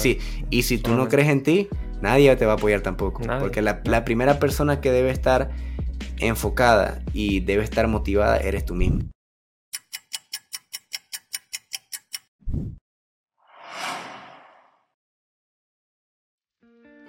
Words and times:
sí. 0.00 0.18
Y 0.50 0.62
si 0.62 0.78
tú 0.78 0.94
no 0.94 1.08
crees 1.08 1.28
en 1.28 1.42
ti, 1.42 1.68
nadie 2.00 2.34
te 2.36 2.46
va 2.46 2.52
a 2.52 2.56
apoyar 2.56 2.80
tampoco. 2.80 3.22
Porque 3.38 3.62
la, 3.62 3.80
la 3.84 4.04
primera 4.04 4.38
persona 4.38 4.80
que 4.80 4.90
debe 4.90 5.10
estar 5.10 5.50
enfocada 6.18 7.02
y 7.12 7.40
debe 7.40 7.64
estar 7.64 7.86
motivada 7.88 8.38
eres 8.38 8.64
tú 8.64 8.74
mismo. 8.74 9.00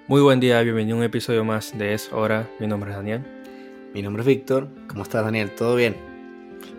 Muy 0.08 0.20
buen 0.20 0.40
día, 0.40 0.60
bienvenido 0.60 0.96
a 0.96 0.98
un 0.98 1.04
episodio 1.04 1.44
más 1.44 1.78
de 1.78 1.94
Es 1.94 2.12
Hora. 2.12 2.50
Mi 2.58 2.66
nombre 2.66 2.90
es 2.90 2.96
Daniel. 2.96 3.24
Mi 3.94 4.02
nombre 4.02 4.20
es 4.22 4.26
Víctor. 4.26 4.68
¿Cómo 4.88 5.04
estás, 5.04 5.24
Daniel? 5.24 5.50
¿Todo 5.52 5.76
bien? 5.76 5.96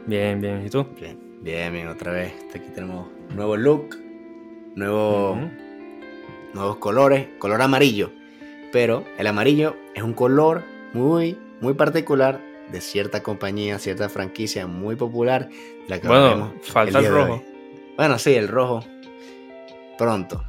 Bien, 0.05 0.39
bien. 0.39 0.63
¿Y 0.65 0.69
tú? 0.69 0.85
Bien, 0.99 1.17
bien, 1.41 1.73
bien. 1.73 1.87
Otra 1.87 2.11
vez. 2.11 2.33
Aquí 2.53 2.69
tenemos 2.75 3.07
nuevo 3.33 3.55
look, 3.57 3.95
nuevo, 4.75 5.39
nuevos 6.53 6.77
colores, 6.77 7.27
color 7.39 7.61
amarillo. 7.61 8.11
Pero 8.71 9.03
el 9.17 9.27
amarillo 9.27 9.75
es 9.93 10.03
un 10.03 10.13
color 10.13 10.63
muy, 10.93 11.37
muy 11.61 11.73
particular 11.73 12.41
de 12.71 12.81
cierta 12.81 13.21
compañía, 13.21 13.79
cierta 13.79 14.09
franquicia 14.09 14.67
muy 14.67 14.95
popular. 14.95 15.49
La 15.87 15.99
que 15.99 16.07
bueno, 16.07 16.53
falta 16.63 16.99
el, 16.99 17.07
rojo. 17.07 17.43
Bueno, 17.97 18.17
sí, 18.17 18.33
el 18.33 18.47
rojo. 18.47 18.83
Pronto. 19.97 20.43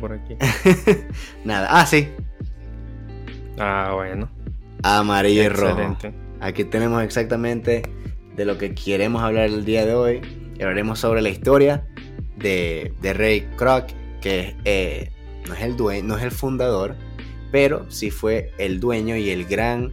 por 0.00 0.12
aquí. 0.12 0.36
Nada. 1.44 1.68
Ah, 1.70 1.86
sí. 1.86 2.08
Ah, 3.58 3.92
bueno. 3.94 4.28
Amarillo 4.82 5.42
y 5.42 5.48
rojo. 5.48 5.96
Aquí 6.40 6.64
tenemos 6.64 7.02
exactamente 7.02 7.82
de 8.34 8.44
lo 8.44 8.58
que 8.58 8.74
queremos 8.74 9.22
hablar 9.22 9.46
el 9.46 9.64
día 9.64 9.86
de 9.86 9.94
hoy. 9.94 10.20
Y 10.58 10.62
hablaremos 10.62 10.98
sobre 10.98 11.22
la 11.22 11.30
historia 11.30 11.86
de, 12.36 12.92
de 13.00 13.14
Ray 13.14 13.48
Kroc, 13.56 13.86
que 14.22 14.56
eh, 14.64 15.10
no, 15.46 15.54
es 15.54 15.60
el 15.60 15.76
dueño, 15.76 16.04
no 16.04 16.16
es 16.16 16.22
el 16.22 16.30
fundador, 16.30 16.96
pero 17.50 17.90
sí 17.90 18.10
fue 18.10 18.52
el 18.56 18.80
dueño 18.80 19.16
y 19.16 19.28
el 19.28 19.44
gran 19.44 19.92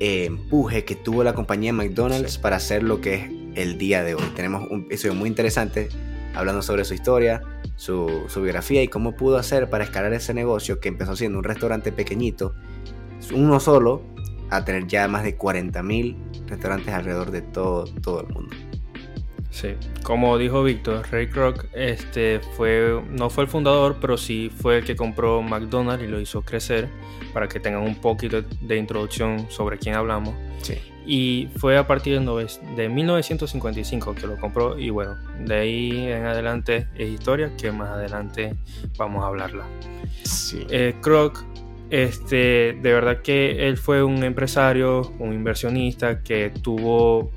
eh, 0.00 0.24
empuje 0.24 0.84
que 0.84 0.94
tuvo 0.94 1.22
la 1.22 1.34
compañía 1.34 1.74
McDonald's 1.74 2.38
para 2.38 2.56
hacer 2.56 2.82
lo 2.82 3.02
que 3.02 3.14
es 3.14 3.30
el 3.56 3.76
día 3.76 4.02
de 4.02 4.14
hoy. 4.14 4.24
Tenemos 4.34 4.70
un 4.70 4.82
episodio 4.82 5.14
muy 5.14 5.28
interesante 5.28 5.88
hablando 6.34 6.62
sobre 6.62 6.84
su 6.84 6.94
historia, 6.94 7.42
su, 7.76 8.26
biografía 8.36 8.82
y 8.82 8.88
cómo 8.88 9.16
pudo 9.16 9.36
hacer 9.36 9.70
para 9.70 9.84
escalar 9.84 10.12
ese 10.12 10.34
negocio 10.34 10.80
que 10.80 10.88
empezó 10.88 11.16
siendo 11.16 11.38
un 11.38 11.44
restaurante 11.44 11.92
pequeñito, 11.92 12.54
uno 13.32 13.60
solo, 13.60 14.02
a 14.50 14.64
tener 14.64 14.86
ya 14.86 15.08
más 15.08 15.24
de 15.24 15.38
40.000 15.38 16.46
restaurantes 16.46 16.92
alrededor 16.92 17.30
de 17.30 17.42
todo, 17.42 17.84
todo 18.02 18.20
el 18.20 18.28
mundo. 18.28 18.54
Sí, 19.54 19.76
como 20.02 20.36
dijo 20.36 20.64
Víctor, 20.64 21.06
Ray 21.12 21.28
Kroc 21.28 21.66
este, 21.74 22.40
fue, 22.56 23.00
no 23.08 23.30
fue 23.30 23.44
el 23.44 23.48
fundador, 23.48 23.98
pero 24.00 24.16
sí 24.16 24.50
fue 24.50 24.78
el 24.78 24.84
que 24.84 24.96
compró 24.96 25.42
McDonald's 25.42 26.04
y 26.04 26.08
lo 26.08 26.20
hizo 26.20 26.42
crecer 26.42 26.88
para 27.32 27.46
que 27.46 27.60
tengan 27.60 27.82
un 27.82 27.94
poquito 27.94 28.42
de 28.42 28.76
introducción 28.76 29.46
sobre 29.50 29.78
quién 29.78 29.94
hablamos. 29.94 30.34
Sí. 30.60 30.74
Y 31.06 31.48
fue 31.56 31.78
a 31.78 31.86
partir 31.86 32.18
de 32.18 32.88
1955 32.88 34.16
que 34.16 34.26
lo 34.26 34.40
compró 34.40 34.76
y 34.76 34.90
bueno, 34.90 35.14
de 35.38 35.54
ahí 35.54 36.08
en 36.08 36.24
adelante 36.24 36.88
es 36.96 37.10
historia 37.10 37.52
que 37.56 37.70
más 37.70 37.90
adelante 37.90 38.56
vamos 38.98 39.22
a 39.22 39.28
hablarla. 39.28 39.66
Sí. 40.24 40.66
Eh, 40.68 40.96
Kroc, 41.00 41.44
este, 41.90 42.72
de 42.72 42.92
verdad 42.92 43.22
que 43.22 43.68
él 43.68 43.76
fue 43.76 44.02
un 44.02 44.24
empresario, 44.24 45.12
un 45.20 45.32
inversionista 45.32 46.24
que 46.24 46.50
tuvo 46.50 47.30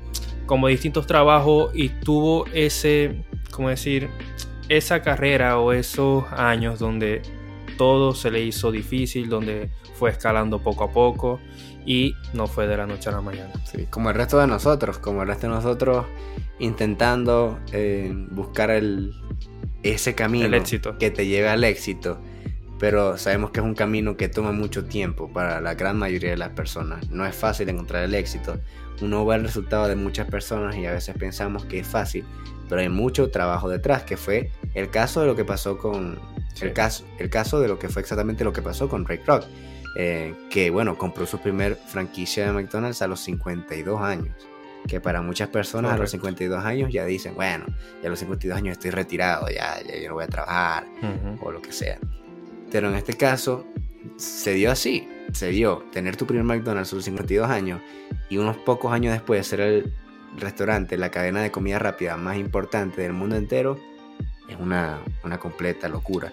como 0.48 0.66
distintos 0.66 1.06
trabajos 1.06 1.70
y 1.74 1.90
tuvo 1.90 2.46
ese, 2.52 3.22
¿cómo 3.52 3.68
decir? 3.68 4.08
Esa 4.68 5.02
carrera 5.02 5.60
o 5.60 5.72
esos 5.72 6.24
años 6.32 6.80
donde 6.80 7.22
todo 7.76 8.14
se 8.14 8.30
le 8.30 8.42
hizo 8.42 8.72
difícil, 8.72 9.28
donde 9.28 9.70
fue 9.94 10.10
escalando 10.10 10.60
poco 10.60 10.84
a 10.84 10.90
poco 10.90 11.38
y 11.86 12.14
no 12.32 12.46
fue 12.46 12.66
de 12.66 12.76
la 12.76 12.86
noche 12.86 13.10
a 13.10 13.12
la 13.12 13.20
mañana. 13.20 13.52
Sí, 13.64 13.86
como 13.90 14.08
el 14.08 14.16
resto 14.16 14.38
de 14.38 14.46
nosotros, 14.46 14.98
como 14.98 15.22
el 15.22 15.28
resto 15.28 15.46
de 15.48 15.54
nosotros 15.54 16.06
intentando 16.58 17.60
eh, 17.72 18.10
buscar 18.30 18.70
el, 18.70 19.12
ese 19.82 20.14
camino 20.14 20.54
éxito. 20.56 20.98
que 20.98 21.10
te 21.10 21.26
lleve 21.26 21.48
al 21.48 21.62
éxito. 21.62 22.20
Pero 22.78 23.18
sabemos 23.18 23.50
que 23.50 23.60
es 23.60 23.66
un 23.66 23.74
camino 23.74 24.16
que 24.16 24.28
toma 24.28 24.52
mucho 24.52 24.84
tiempo 24.84 25.32
para 25.32 25.60
la 25.60 25.74
gran 25.74 25.98
mayoría 25.98 26.30
de 26.30 26.36
las 26.36 26.50
personas. 26.50 27.10
No 27.10 27.26
es 27.26 27.34
fácil 27.34 27.68
encontrar 27.68 28.04
el 28.04 28.14
éxito. 28.14 28.58
Uno 29.00 29.24
ve 29.26 29.36
el 29.36 29.42
resultado 29.42 29.88
de 29.88 29.96
muchas 29.96 30.28
personas 30.28 30.76
y 30.76 30.86
a 30.86 30.92
veces 30.92 31.16
pensamos 31.18 31.64
que 31.64 31.80
es 31.80 31.86
fácil, 31.86 32.24
pero 32.68 32.80
hay 32.80 32.88
mucho 32.88 33.30
trabajo 33.30 33.68
detrás, 33.68 34.02
que 34.02 34.16
fue 34.16 34.50
el 34.74 34.90
caso 34.90 35.20
de 35.20 35.26
lo 35.26 35.36
que 35.36 35.44
pasó 35.44 35.78
con... 35.78 36.18
El, 36.60 36.72
caso, 36.72 37.04
el 37.18 37.30
caso 37.30 37.60
de 37.60 37.68
lo 37.68 37.78
que 37.78 37.88
fue 37.88 38.02
exactamente 38.02 38.42
lo 38.42 38.52
que 38.52 38.62
pasó 38.62 38.88
con 38.88 39.06
Ray 39.06 39.18
Kroc 39.18 39.44
eh, 40.00 40.34
que 40.48 40.70
bueno, 40.70 40.96
compró 40.96 41.26
su 41.26 41.38
primer 41.40 41.76
franquicia 41.76 42.46
de 42.46 42.52
McDonald's 42.52 43.02
a 43.02 43.08
los 43.08 43.20
52 43.20 44.00
años. 44.00 44.34
Que 44.86 45.00
para 45.00 45.20
muchas 45.22 45.48
personas 45.48 45.92
a 45.92 45.98
los 45.98 46.10
52 46.12 46.64
años 46.64 46.92
ya 46.92 47.04
dicen, 47.04 47.34
bueno, 47.34 47.66
ya 48.00 48.06
a 48.06 48.10
los 48.10 48.20
52 48.20 48.56
años 48.56 48.72
estoy 48.72 48.90
retirado, 48.90 49.48
ya, 49.48 49.82
ya 49.82 49.98
yo 50.00 50.08
no 50.08 50.14
voy 50.14 50.24
a 50.24 50.28
trabajar 50.28 50.86
o 51.42 51.50
lo 51.50 51.60
que 51.60 51.72
sea. 51.72 51.98
Pero 52.70 52.88
en 52.88 52.94
este 52.94 53.14
caso 53.14 53.66
se 54.16 54.54
dio 54.54 54.70
así, 54.70 55.08
se 55.32 55.48
dio 55.48 55.84
tener 55.92 56.16
tu 56.16 56.26
primer 56.26 56.44
McDonald's 56.44 56.92
a 56.92 56.96
los 56.96 57.04
52 57.04 57.48
años 57.48 57.80
y 58.28 58.36
unos 58.36 58.56
pocos 58.58 58.92
años 58.92 59.12
después 59.12 59.46
ser 59.46 59.60
el 59.60 59.92
restaurante, 60.36 60.96
la 60.96 61.10
cadena 61.10 61.42
de 61.42 61.50
comida 61.50 61.78
rápida 61.78 62.16
más 62.16 62.36
importante 62.36 63.02
del 63.02 63.12
mundo 63.12 63.36
entero, 63.36 63.78
es 64.48 64.56
una, 64.58 64.98
una 65.24 65.38
completa 65.38 65.88
locura. 65.88 66.32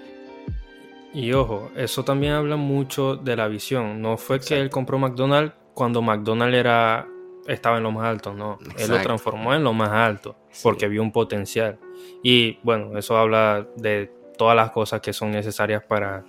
Y 1.14 1.32
ojo, 1.32 1.72
eso 1.76 2.04
también 2.04 2.34
habla 2.34 2.58
mucho 2.58 3.16
de 3.16 3.38
la 3.38 3.48
visión. 3.48 4.02
No 4.02 4.18
fue 4.18 4.40
que 4.40 4.60
él 4.60 4.70
compró 4.70 5.00
McDonald's 5.00 5.56
cuando 5.74 6.02
McDonald's 6.02 6.58
era, 6.58 7.08
estaba 7.48 7.78
en 7.78 7.84
lo 7.84 7.92
más 7.92 8.06
alto, 8.06 8.34
no. 8.34 8.58
Él 8.78 8.90
lo 8.90 9.00
transformó 9.02 9.54
en 9.54 9.64
lo 9.64 9.74
más 9.74 9.92
alto 9.92 10.36
porque 10.62 10.88
vio 10.88 11.02
un 11.02 11.12
potencial. 11.12 11.80
Y 12.22 12.60
bueno, 12.64 12.98
eso 12.98 13.18
habla 13.18 13.66
de 13.78 14.12
todas 14.38 14.56
las 14.56 14.72
cosas 14.72 15.02
que 15.02 15.14
son 15.14 15.32
necesarias 15.32 15.84
para 15.84 16.24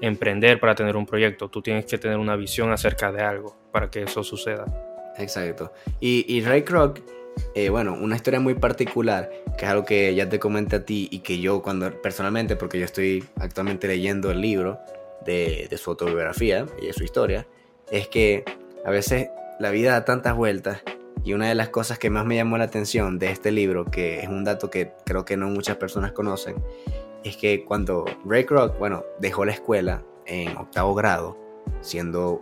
emprender, 0.00 0.60
para 0.60 0.74
tener 0.74 0.96
un 0.96 1.06
proyecto. 1.06 1.48
Tú 1.48 1.62
tienes 1.62 1.84
que 1.86 1.98
tener 1.98 2.18
una 2.18 2.36
visión 2.36 2.72
acerca 2.72 3.12
de 3.12 3.22
algo 3.22 3.56
para 3.72 3.90
que 3.90 4.02
eso 4.02 4.24
suceda. 4.24 4.64
Exacto. 5.18 5.72
Y, 6.00 6.24
y 6.28 6.42
Ray 6.42 6.62
Kroc 6.62 7.00
eh, 7.54 7.68
bueno, 7.68 7.94
una 7.94 8.16
historia 8.16 8.40
muy 8.40 8.54
particular, 8.54 9.30
que 9.58 9.64
es 9.64 9.70
algo 9.70 9.84
que 9.84 10.14
ya 10.14 10.28
te 10.28 10.38
comenté 10.38 10.76
a 10.76 10.84
ti 10.84 11.08
y 11.10 11.20
que 11.20 11.40
yo 11.40 11.62
cuando 11.62 11.90
personalmente, 12.00 12.56
porque 12.56 12.78
yo 12.78 12.84
estoy 12.84 13.24
actualmente 13.36 13.88
leyendo 13.88 14.30
el 14.30 14.40
libro 14.40 14.78
de, 15.24 15.68
su 15.76 15.90
autobiografía 15.90 16.66
y 16.80 16.86
de 16.86 16.92
su 16.92 17.04
historia, 17.04 17.46
es 17.90 18.08
que 18.08 18.44
a 18.84 18.90
veces 18.90 19.28
la 19.58 19.70
vida 19.70 19.92
da 19.92 20.04
tantas 20.04 20.36
vueltas 20.36 20.82
y 21.24 21.32
una 21.34 21.48
de 21.48 21.54
las 21.54 21.68
cosas 21.68 21.98
que 21.98 22.08
más 22.08 22.24
me 22.24 22.36
llamó 22.36 22.56
la 22.56 22.64
atención 22.64 23.18
de 23.18 23.30
este 23.30 23.50
libro, 23.50 23.84
que 23.84 24.20
es 24.20 24.28
un 24.28 24.44
dato 24.44 24.70
que 24.70 24.92
creo 25.04 25.24
que 25.24 25.36
no 25.36 25.48
muchas 25.48 25.76
personas 25.76 26.12
conocen, 26.12 26.56
es 27.24 27.36
que 27.36 27.64
cuando 27.64 28.04
Ray 28.24 28.44
Kroc, 28.44 28.78
bueno, 28.78 29.04
dejó 29.18 29.44
la 29.44 29.52
escuela 29.52 30.02
en 30.26 30.56
octavo 30.56 30.94
grado, 30.94 31.36
siendo 31.80 32.40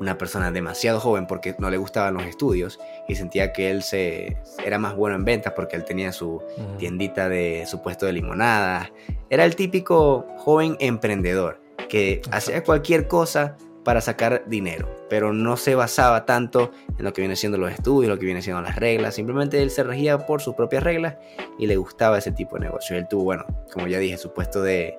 una 0.00 0.18
persona 0.18 0.50
demasiado 0.50 1.00
joven 1.00 1.26
porque 1.26 1.54
no 1.58 1.70
le 1.70 1.76
gustaban 1.76 2.14
los 2.14 2.24
estudios 2.24 2.78
y 3.08 3.14
sentía 3.14 3.52
que 3.52 3.70
él 3.70 3.82
se 3.82 4.36
era 4.64 4.78
más 4.78 4.96
bueno 4.96 5.16
en 5.16 5.24
ventas 5.24 5.52
porque 5.54 5.76
él 5.76 5.84
tenía 5.84 6.12
su 6.12 6.42
tiendita 6.78 7.28
de 7.28 7.64
su 7.66 7.82
puesto 7.82 8.06
de 8.06 8.12
limonadas. 8.12 8.90
Era 9.30 9.44
el 9.44 9.56
típico 9.56 10.26
joven 10.38 10.76
emprendedor 10.80 11.60
que 11.88 12.22
hacía 12.30 12.64
cualquier 12.64 13.08
cosa 13.08 13.56
para 13.84 14.00
sacar 14.00 14.44
dinero, 14.46 14.88
pero 15.08 15.32
no 15.32 15.56
se 15.56 15.74
basaba 15.74 16.24
tanto 16.24 16.70
en 16.98 17.04
lo 17.04 17.12
que 17.12 17.22
viene 17.22 17.36
siendo 17.36 17.58
los 17.58 17.72
estudios, 17.72 18.10
lo 18.10 18.18
que 18.18 18.26
viene 18.26 18.42
siendo 18.42 18.62
las 18.62 18.76
reglas, 18.76 19.14
simplemente 19.14 19.60
él 19.62 19.70
se 19.70 19.82
regía 19.82 20.26
por 20.26 20.40
sus 20.40 20.54
propias 20.54 20.82
reglas 20.82 21.16
y 21.58 21.66
le 21.66 21.76
gustaba 21.76 22.18
ese 22.18 22.32
tipo 22.32 22.56
de 22.56 22.66
negocio. 22.66 22.96
Él 22.96 23.06
tuvo, 23.08 23.24
bueno, 23.24 23.44
como 23.72 23.86
ya 23.86 23.98
dije, 23.98 24.18
su 24.18 24.32
puesto 24.32 24.62
de, 24.62 24.96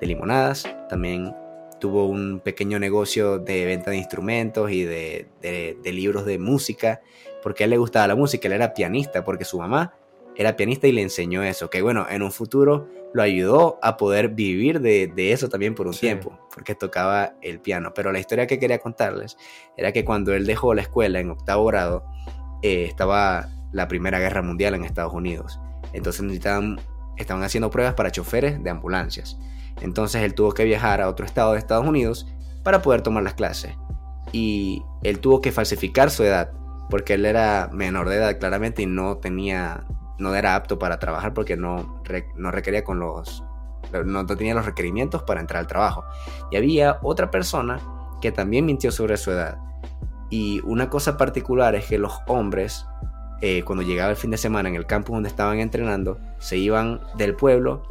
de 0.00 0.06
limonadas, 0.06 0.64
también 0.88 1.32
tuvo 1.78 2.06
un 2.06 2.40
pequeño 2.40 2.78
negocio 2.78 3.38
de 3.38 3.64
venta 3.64 3.90
de 3.90 3.96
instrumentos 3.96 4.70
y 4.70 4.84
de, 4.84 5.28
libros 5.84 6.26
de 6.26 6.38
música, 6.38 7.00
porque 7.42 7.62
a 7.62 7.64
él 7.64 7.70
le 7.70 7.78
gustaba 7.78 8.06
la 8.06 8.16
música, 8.16 8.48
él 8.48 8.54
era 8.54 8.74
pianista, 8.74 9.24
porque 9.24 9.44
su 9.44 9.58
mamá 9.58 9.94
era 10.36 10.56
pianista 10.56 10.86
y 10.86 10.92
le 10.92 11.02
enseñó 11.02 11.42
eso, 11.42 11.70
que 11.70 11.82
bueno, 11.82 12.06
en 12.08 12.22
un 12.22 12.32
futuro 12.32 12.88
lo 13.14 13.22
ayudó 13.22 13.78
a 13.82 13.96
poder 13.96 14.30
vivir 14.30 14.80
de, 14.80 15.32
eso 15.32 15.48
también 15.48 15.74
por 15.74 15.86
un 15.86 15.94
tiempo, 15.94 16.38
porque 16.54 16.74
tocaba 16.74 17.34
el 17.40 17.60
piano. 17.60 17.92
Pero 17.94 18.12
la 18.12 18.18
historia 18.18 18.46
que 18.46 18.58
quería 18.58 18.78
contarles 18.78 19.36
era 19.76 19.92
que 19.92 20.04
cuando 20.04 20.34
él 20.34 20.46
dejó 20.46 20.74
la 20.74 20.82
escuela 20.82 21.20
en 21.20 21.30
octavo 21.30 21.64
grado, 21.66 22.04
eh, 22.62 22.84
estaba 22.84 23.48
la 23.72 23.88
Primera 23.88 24.18
Guerra 24.18 24.42
Mundial 24.42 24.74
en 24.74 24.84
Estados 24.84 25.12
Unidos. 25.12 25.60
Entonces 25.92 26.22
necesitaban, 26.22 26.80
estaban 27.16 27.42
haciendo 27.42 27.70
pruebas 27.70 27.94
para 27.94 28.10
choferes 28.10 28.62
de 28.62 28.70
ambulancias. 28.70 29.38
Entonces 29.80 30.22
él 30.22 30.34
tuvo 30.34 30.52
que 30.52 30.64
viajar 30.64 31.00
a 31.00 31.08
otro 31.08 31.24
estado 31.24 31.52
de 31.52 31.58
Estados 31.58 31.86
Unidos 31.86 32.26
para 32.62 32.82
poder 32.82 33.02
tomar 33.02 33.22
las 33.22 33.34
clases. 33.34 33.74
Y 34.32 34.82
él 35.02 35.20
tuvo 35.20 35.40
que 35.40 35.52
falsificar 35.52 36.10
su 36.10 36.24
edad, 36.24 36.52
porque 36.90 37.14
él 37.14 37.24
era 37.24 37.70
menor 37.72 38.08
de 38.08 38.16
edad 38.16 38.38
claramente 38.38 38.82
y 38.82 38.86
no 38.86 39.18
tenía, 39.18 39.86
no 40.18 40.34
era 40.34 40.56
apto 40.56 40.78
para 40.78 40.98
trabajar 40.98 41.32
porque 41.32 41.56
no, 41.56 42.02
no 42.36 42.50
requería 42.50 42.84
con 42.84 42.98
los 42.98 43.42
no 44.04 44.26
tenía 44.26 44.54
los 44.54 44.66
requerimientos 44.66 45.22
para 45.22 45.40
entrar 45.40 45.60
al 45.60 45.66
trabajo. 45.66 46.04
Y 46.50 46.56
había 46.56 46.98
otra 47.02 47.30
persona 47.30 47.80
que 48.20 48.32
también 48.32 48.66
mintió 48.66 48.92
sobre 48.92 49.16
su 49.16 49.30
edad. 49.30 49.58
Y 50.30 50.60
una 50.64 50.90
cosa 50.90 51.16
particular 51.16 51.74
es 51.74 51.86
que 51.86 51.98
los 51.98 52.20
hombres, 52.26 52.84
eh, 53.40 53.62
cuando 53.62 53.82
llegaba 53.82 54.10
el 54.10 54.16
fin 54.16 54.30
de 54.30 54.36
semana 54.36 54.68
en 54.68 54.74
el 54.74 54.86
campus 54.86 55.14
donde 55.14 55.28
estaban 55.28 55.58
entrenando, 55.58 56.18
se 56.38 56.58
iban 56.58 57.00
del 57.16 57.34
pueblo 57.34 57.82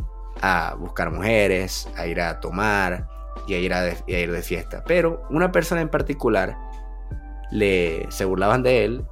a 0.42 0.76
buscar 0.78 1.12
mujeres, 1.12 1.90
a 1.98 2.06
ir 2.06 2.22
a 2.22 2.40
tomar 2.40 3.08
y 3.48 3.56
a 3.56 3.60
ir, 3.60 3.74
a 3.74 3.90
ir 4.08 4.32
de 4.32 4.42
fiesta. 4.44 4.84
Pero 4.86 5.26
una 5.32 5.52
persona 5.52 5.82
en 5.82 5.90
particular 5.90 6.56
le, 7.50 8.06
se 8.12 8.26
burlaban 8.26 8.62
de 8.62 8.86
él 8.86 9.06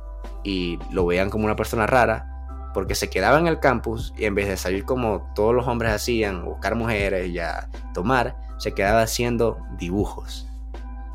y 0.43 0.77
lo 0.91 1.07
veían 1.07 1.31
como 1.31 1.45
una 1.45 1.55
persona 1.55 1.87
rara 1.87 2.34
porque 2.75 2.93
se 2.93 3.09
quedaba 3.09 3.39
en 3.39 3.47
el 3.47 3.61
campus 3.61 4.13
y 4.17 4.25
en 4.25 4.35
vez 4.35 4.49
de 4.49 4.57
salir 4.57 4.83
como 4.83 5.31
todos 5.33 5.55
los 5.55 5.65
hombres 5.65 5.93
hacían, 5.93 6.43
buscar 6.43 6.75
mujeres 6.75 7.29
y 7.29 7.39
a 7.39 7.69
tomar, 7.93 8.35
se 8.57 8.73
quedaba 8.73 9.01
haciendo 9.01 9.57
dibujos 9.77 10.45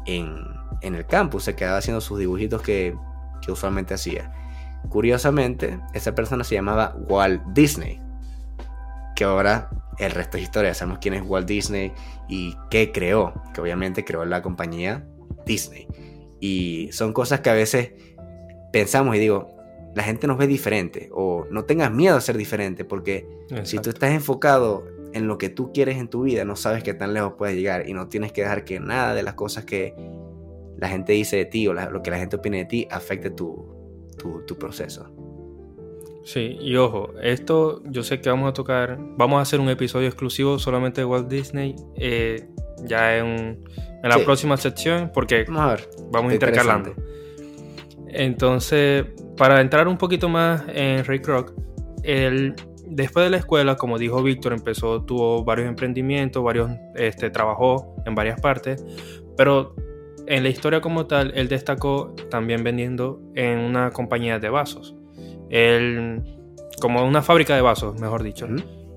en, 0.06 0.38
el 0.80 1.04
campus, 1.04 1.44
se 1.44 1.54
quedaba 1.54 1.76
haciendo 1.76 2.00
sus 2.00 2.18
dibujitos 2.18 2.62
que, 2.62 2.96
que 3.42 3.52
usualmente 3.52 3.92
hacía. 3.92 4.32
Curiosamente, 4.88 5.78
esa 5.92 6.14
persona 6.14 6.44
se 6.44 6.54
llamaba 6.54 6.96
Walt 6.96 7.42
Disney, 7.48 8.00
que 9.14 9.24
ahora 9.24 9.68
el 9.98 10.12
resto 10.12 10.38
es 10.38 10.44
historia, 10.44 10.72
sabemos 10.72 11.00
quién 11.02 11.12
es 11.12 11.22
Walt 11.22 11.46
Disney 11.46 11.92
y 12.26 12.56
qué 12.70 12.90
creó, 12.90 13.34
que 13.52 13.60
obviamente 13.60 14.02
creó 14.02 14.24
la 14.24 14.40
compañía 14.40 15.04
Disney. 15.44 15.86
Y 16.40 16.88
son 16.92 17.12
cosas 17.12 17.40
que 17.40 17.50
a 17.50 17.54
veces 17.54 17.92
pensamos 18.72 19.14
y 19.14 19.18
digo, 19.18 19.59
la 19.94 20.02
gente 20.02 20.26
nos 20.26 20.38
ve 20.38 20.46
diferente 20.46 21.08
o 21.12 21.46
no 21.50 21.64
tengas 21.64 21.90
miedo 21.90 22.16
a 22.16 22.20
ser 22.20 22.36
diferente 22.36 22.84
porque 22.84 23.26
si 23.64 23.78
tú 23.78 23.90
estás 23.90 24.12
enfocado 24.12 24.84
en 25.12 25.26
lo 25.26 25.38
que 25.38 25.48
tú 25.48 25.72
quieres 25.72 25.98
en 25.98 26.08
tu 26.08 26.22
vida, 26.22 26.44
no 26.44 26.56
sabes 26.56 26.82
qué 26.82 26.94
tan 26.94 27.14
lejos 27.14 27.34
puedes 27.36 27.56
llegar 27.56 27.88
y 27.88 27.94
no 27.94 28.08
tienes 28.08 28.32
que 28.32 28.42
dejar 28.42 28.64
que 28.64 28.78
nada 28.78 29.14
de 29.14 29.22
las 29.22 29.34
cosas 29.34 29.64
que 29.64 29.94
la 30.78 30.88
gente 30.88 31.12
dice 31.12 31.36
de 31.36 31.44
ti 31.44 31.66
o 31.66 31.74
lo 31.74 32.02
que 32.02 32.10
la 32.10 32.18
gente 32.18 32.36
opine 32.36 32.58
de 32.58 32.64
ti 32.64 32.88
afecte 32.90 33.30
tu, 33.30 33.66
tu, 34.46 34.56
proceso. 34.56 35.10
Sí, 36.24 36.56
y 36.60 36.76
ojo, 36.76 37.14
esto 37.22 37.82
yo 37.86 38.02
sé 38.02 38.20
que 38.20 38.30
vamos 38.30 38.48
a 38.48 38.52
tocar, 38.52 38.98
vamos 39.16 39.38
a 39.38 39.42
hacer 39.42 39.58
un 39.58 39.68
episodio 39.68 40.06
exclusivo 40.06 40.58
solamente 40.58 41.00
de 41.00 41.06
Walt 41.06 41.28
Disney, 41.28 41.74
eh, 41.96 42.48
ya 42.84 43.18
en, 43.18 43.64
en 44.02 44.08
la 44.08 44.18
próxima 44.18 44.56
sección, 44.56 45.10
porque 45.12 45.44
vamos, 45.44 45.62
a 45.62 45.66
ver, 45.74 45.88
vamos 46.10 46.32
intercalando. 46.32 46.94
Entonces, 48.12 49.06
para 49.36 49.60
entrar 49.60 49.88
un 49.88 49.98
poquito 49.98 50.28
más 50.28 50.62
en 50.68 51.04
Ray 51.04 51.20
Kroc, 51.20 51.52
él 52.02 52.54
después 52.90 53.24
de 53.24 53.30
la 53.30 53.36
escuela, 53.38 53.76
como 53.76 53.98
dijo 53.98 54.22
Víctor, 54.22 54.52
empezó, 54.52 55.02
tuvo 55.02 55.44
varios 55.44 55.68
emprendimientos, 55.68 56.42
varios, 56.42 56.70
este, 56.96 57.30
trabajó 57.30 57.94
en 58.04 58.14
varias 58.14 58.40
partes, 58.40 58.84
pero 59.36 59.74
en 60.26 60.42
la 60.42 60.48
historia 60.48 60.80
como 60.80 61.06
tal, 61.06 61.32
él 61.34 61.48
destacó 61.48 62.14
también 62.30 62.62
vendiendo 62.62 63.20
en 63.34 63.58
una 63.58 63.90
compañía 63.90 64.38
de 64.38 64.48
vasos. 64.48 64.94
Él, 65.48 66.22
como 66.80 67.04
una 67.04 67.22
fábrica 67.22 67.54
de 67.54 67.62
vasos, 67.62 68.00
mejor 68.00 68.22
dicho. 68.22 68.46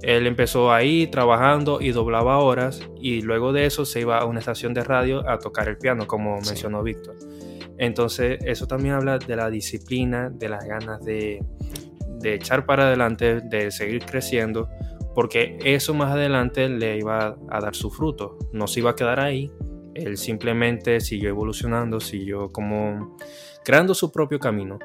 Él 0.02 0.28
empezó 0.28 0.72
ahí 0.72 1.08
trabajando 1.08 1.80
y 1.82 1.92
doblaba 1.92 2.38
horas 2.40 2.82
y 3.00 3.22
luego 3.22 3.54
de 3.54 3.66
eso 3.66 3.86
se 3.86 4.02
iba 4.02 4.20
a 4.20 4.26
una 4.26 4.40
estación 4.40 4.74
de 4.74 4.84
radio 4.84 5.28
a 5.28 5.40
tocar 5.40 5.70
el 5.70 5.78
piano, 5.78 6.08
como 6.08 6.36
mencionó 6.36 6.84
Víctor. 6.84 7.16
Entonces, 7.78 8.40
eso 8.46 8.68
también 8.68 8.96
habla 8.96 9.18
de 9.18 9.36
la 9.36 9.50
disciplina, 9.50 10.30
de 10.30 10.50
las 10.50 10.66
ganas 10.66 11.04
de, 11.04 11.44
echar 12.24 12.66
para 12.66 12.88
adelante, 12.88 13.42
de 13.42 13.72
seguir 13.72 14.06
creciendo, 14.06 14.70
porque 15.16 15.58
eso 15.64 15.94
más 15.94 16.12
adelante 16.12 16.70
le 16.70 16.98
iba 16.98 17.36
a 17.50 17.60
dar 17.60 17.76
su 17.76 17.92
fruto, 17.92 18.38
no 18.52 18.68
se 18.68 18.80
iba 18.80 18.92
a 18.92 18.96
quedar 18.96 19.20
ahí, 19.20 19.52
él 19.94 20.18
simplemente 20.18 21.02
siguió 21.02 21.30
evolucionando, 21.30 22.00
siguió 22.00 22.52
como 22.52 23.18
creando 23.64 23.94
su 23.94 24.12
propio 24.12 24.40
camino, 24.40 24.80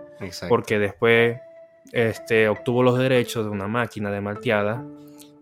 porque 0.49 0.79
después 0.79 1.39
este, 1.93 2.49
obtuvo 2.49 2.83
los 2.83 2.99
derechos 2.99 3.45
de 3.45 3.51
una 3.51 3.69
máquina 3.69 4.11
de 4.11 4.21
malteada 4.21 4.85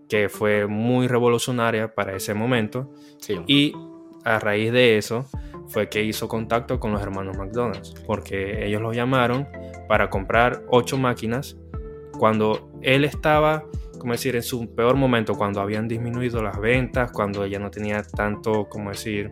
que 0.08 0.28
fue 0.28 0.66
muy 0.66 1.08
revolucionaria 1.08 1.94
para 1.94 2.14
ese 2.14 2.34
momento. 2.34 2.90
Y 3.46 3.72
a 4.24 4.38
raíz 4.38 4.72
de 4.72 4.98
eso 4.98 5.26
fue 5.68 5.88
que 5.88 6.02
hizo 6.02 6.28
contacto 6.28 6.78
con 6.78 6.92
los 6.92 7.02
hermanos 7.02 7.36
McDonald's, 7.36 7.94
porque 8.06 8.66
ellos 8.66 8.80
lo 8.80 8.92
llamaron 8.92 9.48
para 9.88 10.10
comprar 10.10 10.62
ocho 10.68 10.96
máquinas 10.98 11.56
cuando 12.18 12.70
él 12.82 13.04
estaba, 13.04 13.64
como 13.98 14.12
decir, 14.12 14.36
en 14.36 14.42
su 14.42 14.74
peor 14.74 14.96
momento, 14.96 15.34
cuando 15.34 15.60
habían 15.60 15.88
disminuido 15.88 16.42
las 16.42 16.58
ventas, 16.58 17.12
cuando 17.12 17.44
ella 17.44 17.58
no 17.58 17.70
tenía 17.70 18.02
tanto, 18.02 18.68
como 18.68 18.90
decir, 18.90 19.30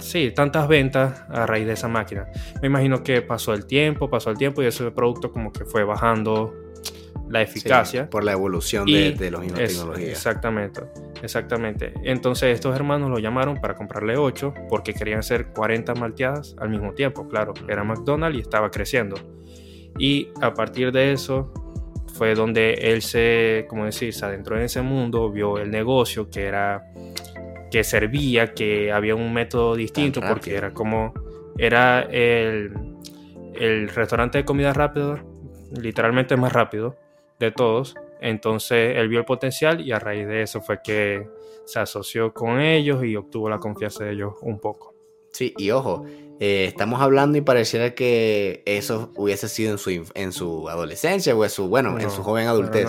sí, 0.00 0.32
tantas 0.34 0.68
ventas 0.68 1.24
a 1.28 1.46
raíz 1.46 1.66
de 1.66 1.72
esa 1.72 1.88
máquina. 1.88 2.26
Me 2.60 2.68
imagino 2.68 3.02
que 3.02 3.22
pasó 3.22 3.54
el 3.54 3.66
tiempo, 3.66 4.10
pasó 4.10 4.30
el 4.30 4.38
tiempo 4.38 4.62
y 4.62 4.66
ese 4.66 4.90
producto 4.90 5.32
como 5.32 5.52
que 5.52 5.64
fue 5.64 5.84
bajando 5.84 6.54
la 7.28 7.42
eficacia. 7.42 8.08
por 8.08 8.24
la 8.24 8.32
evolución 8.32 8.86
de, 8.86 9.12
de 9.12 9.30
los 9.30 9.46
tecnologías. 9.46 10.10
Exactamente, 10.10 10.82
exactamente. 11.22 11.92
Entonces 12.02 12.54
estos 12.54 12.74
hermanos 12.74 13.10
lo 13.10 13.18
llamaron 13.18 13.60
para 13.60 13.74
comprarle 13.74 14.16
8 14.16 14.54
porque 14.68 14.94
querían 14.94 15.20
hacer 15.20 15.48
40 15.48 15.94
malteadas 15.94 16.56
al 16.58 16.70
mismo 16.70 16.92
tiempo. 16.94 17.28
Claro, 17.28 17.54
era 17.68 17.84
McDonald's 17.84 18.38
y 18.38 18.40
estaba 18.40 18.70
creciendo. 18.70 19.16
Y 19.98 20.28
a 20.40 20.54
partir 20.54 20.92
de 20.92 21.12
eso 21.12 21.52
fue 22.14 22.34
donde 22.34 22.74
él 22.74 23.02
se, 23.02 23.66
como 23.68 23.84
decir, 23.84 24.12
se 24.14 24.24
adentró 24.24 24.56
en 24.56 24.62
ese 24.62 24.82
mundo, 24.82 25.30
vio 25.30 25.58
el 25.58 25.70
negocio 25.70 26.30
que 26.30 26.44
era 26.44 26.84
que 27.70 27.84
servía, 27.84 28.54
que 28.54 28.90
había 28.90 29.14
un 29.14 29.32
método 29.32 29.76
distinto 29.76 30.22
porque 30.26 30.54
era 30.54 30.72
como 30.72 31.12
era 31.58 32.00
el, 32.00 32.72
el 33.54 33.88
restaurante 33.90 34.38
de 34.38 34.44
comida 34.46 34.72
rápida, 34.72 35.22
literalmente 35.72 36.36
más 36.36 36.52
rápido 36.52 36.96
de 37.38 37.50
todos. 37.52 37.94
Entonces 38.20 38.96
él 38.96 39.08
vio 39.08 39.20
el 39.20 39.24
potencial 39.24 39.80
y 39.80 39.92
a 39.92 39.98
raíz 39.98 40.26
de 40.26 40.42
eso 40.42 40.60
fue 40.60 40.80
que 40.82 41.26
se 41.64 41.78
asoció 41.78 42.32
con 42.32 42.60
ellos 42.60 43.04
y 43.04 43.16
obtuvo 43.16 43.48
la 43.48 43.58
confianza 43.58 44.04
de 44.04 44.12
ellos 44.12 44.34
un 44.42 44.58
poco. 44.58 44.94
Sí, 45.32 45.54
y 45.58 45.70
ojo, 45.70 46.04
eh, 46.40 46.64
estamos 46.66 47.00
hablando 47.00 47.38
y 47.38 47.42
pareciera 47.42 47.94
que 47.94 48.62
eso 48.64 49.12
hubiese 49.14 49.48
sido 49.48 49.72
en 49.72 49.78
su, 49.78 50.10
en 50.14 50.32
su 50.32 50.68
adolescencia 50.68 51.36
o 51.36 51.44
en 51.44 51.50
su, 51.50 51.68
bueno, 51.68 51.98
en 51.98 52.10
su 52.10 52.22
joven 52.22 52.48
adultez. 52.48 52.88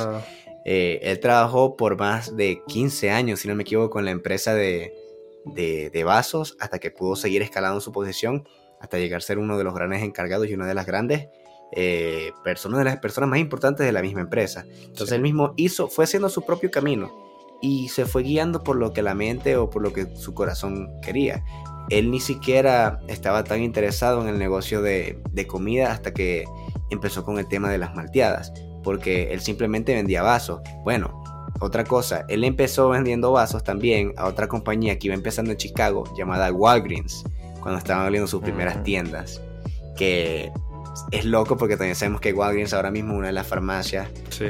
Eh, 0.66 1.00
él 1.04 1.20
trabajó 1.20 1.76
por 1.76 1.98
más 1.98 2.36
de 2.36 2.62
15 2.68 3.12
años, 3.12 3.40
si 3.42 3.48
no 3.48 3.56
me 3.56 3.64
equivoco, 3.64 4.00
en 4.00 4.06
la 4.06 4.12
empresa 4.12 4.54
de, 4.54 4.94
de, 5.46 5.90
de 5.90 6.04
vasos 6.04 6.58
hasta 6.60 6.80
que 6.80 6.92
pudo 6.92 7.16
seguir 7.16 7.42
escalando 7.42 7.82
su 7.82 7.92
posición 7.92 8.48
hasta 8.80 8.98
llegar 8.98 9.18
a 9.18 9.22
ser 9.22 9.40
uno 9.40 9.58
de 9.58 9.64
los 9.64 9.74
grandes 9.74 10.04
encargados 10.04 10.48
y 10.48 10.54
una 10.54 10.68
de 10.68 10.74
las 10.74 10.86
grandes 10.86 11.28
eh, 11.72 12.32
personas 12.44 12.80
de 12.80 12.86
las 12.86 12.98
personas 12.98 13.30
más 13.30 13.40
importantes 13.40 13.86
de 13.86 13.92
la 13.92 14.02
misma 14.02 14.22
empresa. 14.22 14.66
Entonces 14.84 15.12
él 15.12 15.22
mismo 15.22 15.54
hizo, 15.58 15.88
fue 15.88 16.06
haciendo 16.06 16.30
su 16.30 16.44
propio 16.44 16.72
camino 16.72 17.12
y 17.62 17.90
se 17.90 18.06
fue 18.06 18.24
guiando 18.24 18.64
por 18.64 18.78
lo 18.78 18.94
que 18.94 19.02
la 19.02 19.14
mente 19.14 19.58
o 19.58 19.70
por 19.70 19.82
lo 19.82 19.94
que 19.94 20.16
su 20.16 20.34
corazón 20.34 20.90
quería. 21.02 21.44
Él 21.90 22.12
ni 22.12 22.20
siquiera 22.20 23.00
estaba 23.08 23.44
tan 23.44 23.62
interesado 23.62 24.22
en 24.22 24.30
el 24.30 24.38
negocio 24.38 24.82
de, 24.82 25.22
de 25.32 25.48
comida 25.48 25.92
hasta 25.92 26.14
que 26.14 26.46
empezó 26.90 27.24
con 27.24 27.40
el 27.40 27.48
tema 27.48 27.70
de 27.70 27.78
las 27.78 27.96
malteadas, 27.96 28.54
porque 28.84 29.34
él 29.34 29.42
simplemente 29.42 29.94
vendía 29.94 30.22
vasos. 30.22 30.62
Bueno, 30.84 31.24
otra 31.60 31.84
cosa, 31.84 32.26
él 32.30 32.44
empezó 32.44 32.90
vendiendo 32.90 33.32
vasos 33.32 33.64
también 33.64 34.14
a 34.18 34.28
otra 34.28 34.48
compañía 34.48 34.98
que 34.98 35.08
iba 35.08 35.16
empezando 35.16 35.52
en 35.52 35.58
Chicago 35.58 36.06
llamada 36.18 36.52
Walgreens, 36.52 37.24
cuando 37.60 37.80
estaban 37.80 38.06
abriendo 38.06 38.28
sus 38.28 38.42
primeras 38.42 38.82
tiendas, 38.84 39.42
que 39.98 40.52
es 41.12 41.26
loco 41.26 41.58
porque 41.58 41.78
también 41.78 41.96
sabemos 41.96 42.22
que 42.22 42.34
Walgreens 42.34 42.74
ahora 42.74 42.92
mismo 42.92 43.14
es 43.14 43.18
una 43.20 43.28
de 43.28 43.34
las 43.34 43.48
farmacias 43.48 44.10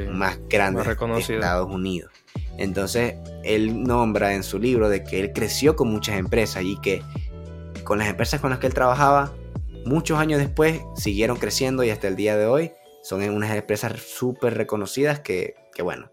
más 0.09 0.39
grandes 0.49 0.85
de 0.85 1.35
Estados 1.35 1.69
Unidos. 1.69 2.11
Entonces, 2.57 3.15
él 3.43 3.83
nombra 3.83 4.33
en 4.33 4.43
su 4.43 4.59
libro 4.59 4.89
de 4.89 5.03
que 5.03 5.19
él 5.19 5.31
creció 5.33 5.75
con 5.75 5.89
muchas 5.89 6.17
empresas 6.17 6.63
y 6.63 6.79
que 6.81 7.01
con 7.83 7.99
las 7.99 8.09
empresas 8.09 8.41
con 8.41 8.49
las 8.49 8.59
que 8.59 8.67
él 8.67 8.73
trabajaba, 8.73 9.33
muchos 9.85 10.19
años 10.19 10.39
después 10.39 10.81
siguieron 10.95 11.37
creciendo 11.37 11.83
y 11.83 11.89
hasta 11.89 12.07
el 12.07 12.15
día 12.15 12.35
de 12.35 12.45
hoy 12.45 12.71
son 13.01 13.27
unas 13.29 13.55
empresas 13.55 13.93
súper 14.01 14.55
reconocidas 14.55 15.21
que, 15.21 15.55
que, 15.73 15.81
bueno, 15.81 16.11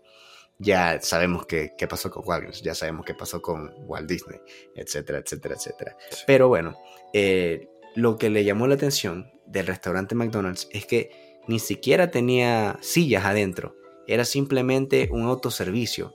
ya 0.59 1.00
sabemos 1.02 1.47
qué, 1.47 1.73
pasó 1.88 2.11
con 2.11 2.23
Walgreens, 2.26 2.62
ya 2.62 2.75
sabemos 2.75 3.05
qué 3.05 3.14
pasó 3.14 3.43
con 3.43 3.75
Walt 3.87 4.09
Disney, 4.09 4.40
etcétera, 4.75 5.19
etcétera, 5.19 5.57
etcétera. 5.57 5.97
Pero 6.26 6.49
bueno, 6.49 6.78
eh, 7.12 7.69
lo 7.95 8.16
que 8.16 8.31
le 8.31 8.45
llamó 8.45 8.66
la 8.66 8.76
atención 8.76 9.31
del 9.47 9.67
restaurante 9.67 10.15
McDonald's 10.15 10.69
es 10.73 10.87
que 10.87 11.43
ni 11.47 11.59
siquiera 11.59 12.11
tenía 12.11 12.76
sillas 12.81 13.25
adentro, 13.25 13.75
era 14.07 14.25
simplemente 14.25 15.09
un 15.12 15.23
autoservicio. 15.23 16.15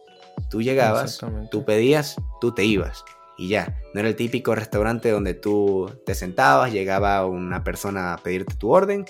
Tú 0.50 0.62
llegabas, 0.62 1.20
tú 1.50 1.66
pedías, 1.66 2.16
tú 2.40 2.54
te 2.54 2.66
ibas 2.66 3.04
y 3.38 3.50
ya. 3.50 3.78
No 3.94 4.00
era 4.00 4.10
el 4.10 4.16
típico 4.16 4.56
restaurante 4.56 5.10
donde 5.10 5.34
tú 5.34 5.92
te 6.06 6.16
sentabas, 6.16 6.72
llegaba 6.72 7.26
una 7.26 7.64
persona 7.64 8.14
a 8.14 8.18
pedirte 8.18 8.56
tu 8.56 8.70
orden, 8.72 9.06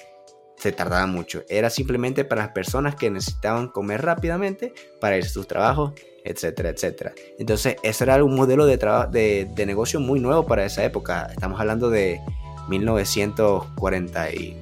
se 0.58 0.72
tardaba 0.72 1.06
mucho. 1.06 1.44
Era 1.50 1.70
simplemente 1.70 2.24
para 2.24 2.44
las 2.44 2.51
personas 2.51 2.96
que 2.96 3.10
necesitaban 3.10 3.68
comer 3.68 4.04
rápidamente 4.04 4.74
para 5.00 5.18
ir 5.18 5.25
a 5.25 5.30
sus 5.30 5.48
trabajos, 5.48 5.94
etcétera, 6.24 6.70
etcétera. 6.70 7.13
Entonces, 7.40 7.75
ese 7.84 8.04
era 8.04 8.24
un 8.24 8.36
modelo 8.36 8.66
de, 8.66 8.78
de, 9.12 9.50
de 9.54 9.66
negocio 9.66 10.00
muy 10.00 10.20
nuevo 10.20 10.46
para 10.46 10.66
esa 10.66 10.84
época. 10.84 11.28
Estamos 11.32 11.60
hablando 11.60 11.90
de 11.90 12.22
1940 12.72 14.34
y... 14.34 14.58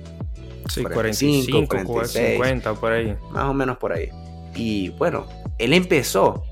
Sí, 0.68 0.84
45, 0.84 1.68
46, 1.68 2.32
50, 2.34 2.74
por 2.75 2.92
ahí. 2.92 3.16
Más 3.32 3.46
o 3.46 3.54
menos 3.54 3.78
por 3.78 3.92
ahí. 3.92 4.10
Y 4.56 4.89
bueno, 4.89 5.25
él 5.58 5.74
empezó 5.74 6.44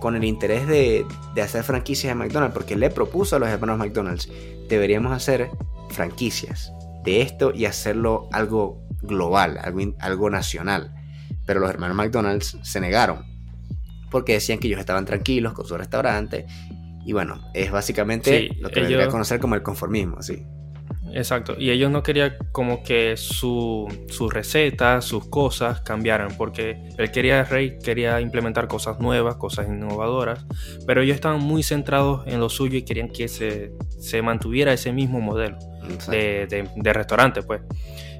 con 0.00 0.16
el 0.16 0.24
interés 0.24 0.66
de, 0.66 1.06
de, 1.34 1.42
hacer 1.42 1.62
franquicias 1.62 2.10
de 2.10 2.14
McDonald's, 2.14 2.52
porque 2.52 2.76
le 2.76 2.90
propuso 2.90 3.36
a 3.36 3.38
los 3.38 3.48
hermanos 3.48 3.78
McDonald's, 3.78 4.28
deberíamos 4.68 5.12
hacer 5.12 5.50
franquicias 5.88 6.72
de 7.04 7.22
esto 7.22 7.52
y 7.54 7.64
hacerlo 7.64 8.28
algo 8.32 8.82
global, 9.02 9.58
algo, 9.62 9.80
algo 10.00 10.30
nacional. 10.30 10.92
Pero 11.46 11.60
los 11.60 11.70
hermanos 11.70 11.96
McDonald's 11.96 12.58
se 12.62 12.80
negaron, 12.80 13.24
porque 14.10 14.34
decían 14.34 14.58
que 14.58 14.66
ellos 14.66 14.80
estaban 14.80 15.04
tranquilos 15.04 15.52
con 15.52 15.66
su 15.66 15.76
restaurante. 15.76 16.46
Y 17.06 17.12
bueno, 17.12 17.40
es 17.52 17.70
básicamente 17.70 18.50
lo 18.60 18.70
que 18.70 18.80
ellos... 18.80 19.04
a 19.04 19.08
conocer 19.08 19.38
como 19.38 19.54
el 19.54 19.62
conformismo, 19.62 20.22
sí. 20.22 20.44
Exacto, 21.16 21.54
y 21.56 21.70
ellos 21.70 21.92
no 21.92 22.02
querían 22.02 22.34
como 22.50 22.82
que 22.82 23.16
su, 23.16 23.86
sus 24.08 24.34
recetas, 24.34 25.04
sus 25.04 25.28
cosas 25.28 25.80
cambiaran, 25.82 26.36
porque 26.36 26.88
él 26.98 27.12
quería, 27.12 27.44
Rey 27.44 27.78
quería 27.78 28.20
implementar 28.20 28.66
cosas 28.66 28.98
nuevas, 28.98 29.36
cosas 29.36 29.68
innovadoras, 29.68 30.44
pero 30.88 31.02
ellos 31.02 31.14
estaban 31.14 31.38
muy 31.40 31.62
centrados 31.62 32.26
en 32.26 32.40
lo 32.40 32.48
suyo 32.48 32.78
y 32.78 32.82
querían 32.82 33.10
que 33.10 33.28
se, 33.28 33.70
se 33.96 34.22
mantuviera 34.22 34.72
ese 34.72 34.92
mismo 34.92 35.20
modelo 35.20 35.56
de, 36.08 36.66
de, 36.74 36.92
restaurante, 36.92 37.42
pues. 37.42 37.62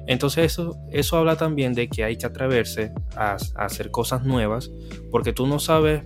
Entonces 0.07 0.45
eso, 0.45 0.77
eso 0.89 1.17
habla 1.17 1.35
también 1.35 1.73
de 1.73 1.89
que 1.89 2.05
hay 2.05 2.15
que 2.15 2.27
atreverse 2.27 2.93
a, 3.17 3.35
a 3.55 3.65
hacer 3.65 3.91
cosas 3.91 4.23
nuevas, 4.23 4.71
porque 5.11 5.33
tú 5.33 5.47
no 5.47 5.59
sabes 5.59 6.03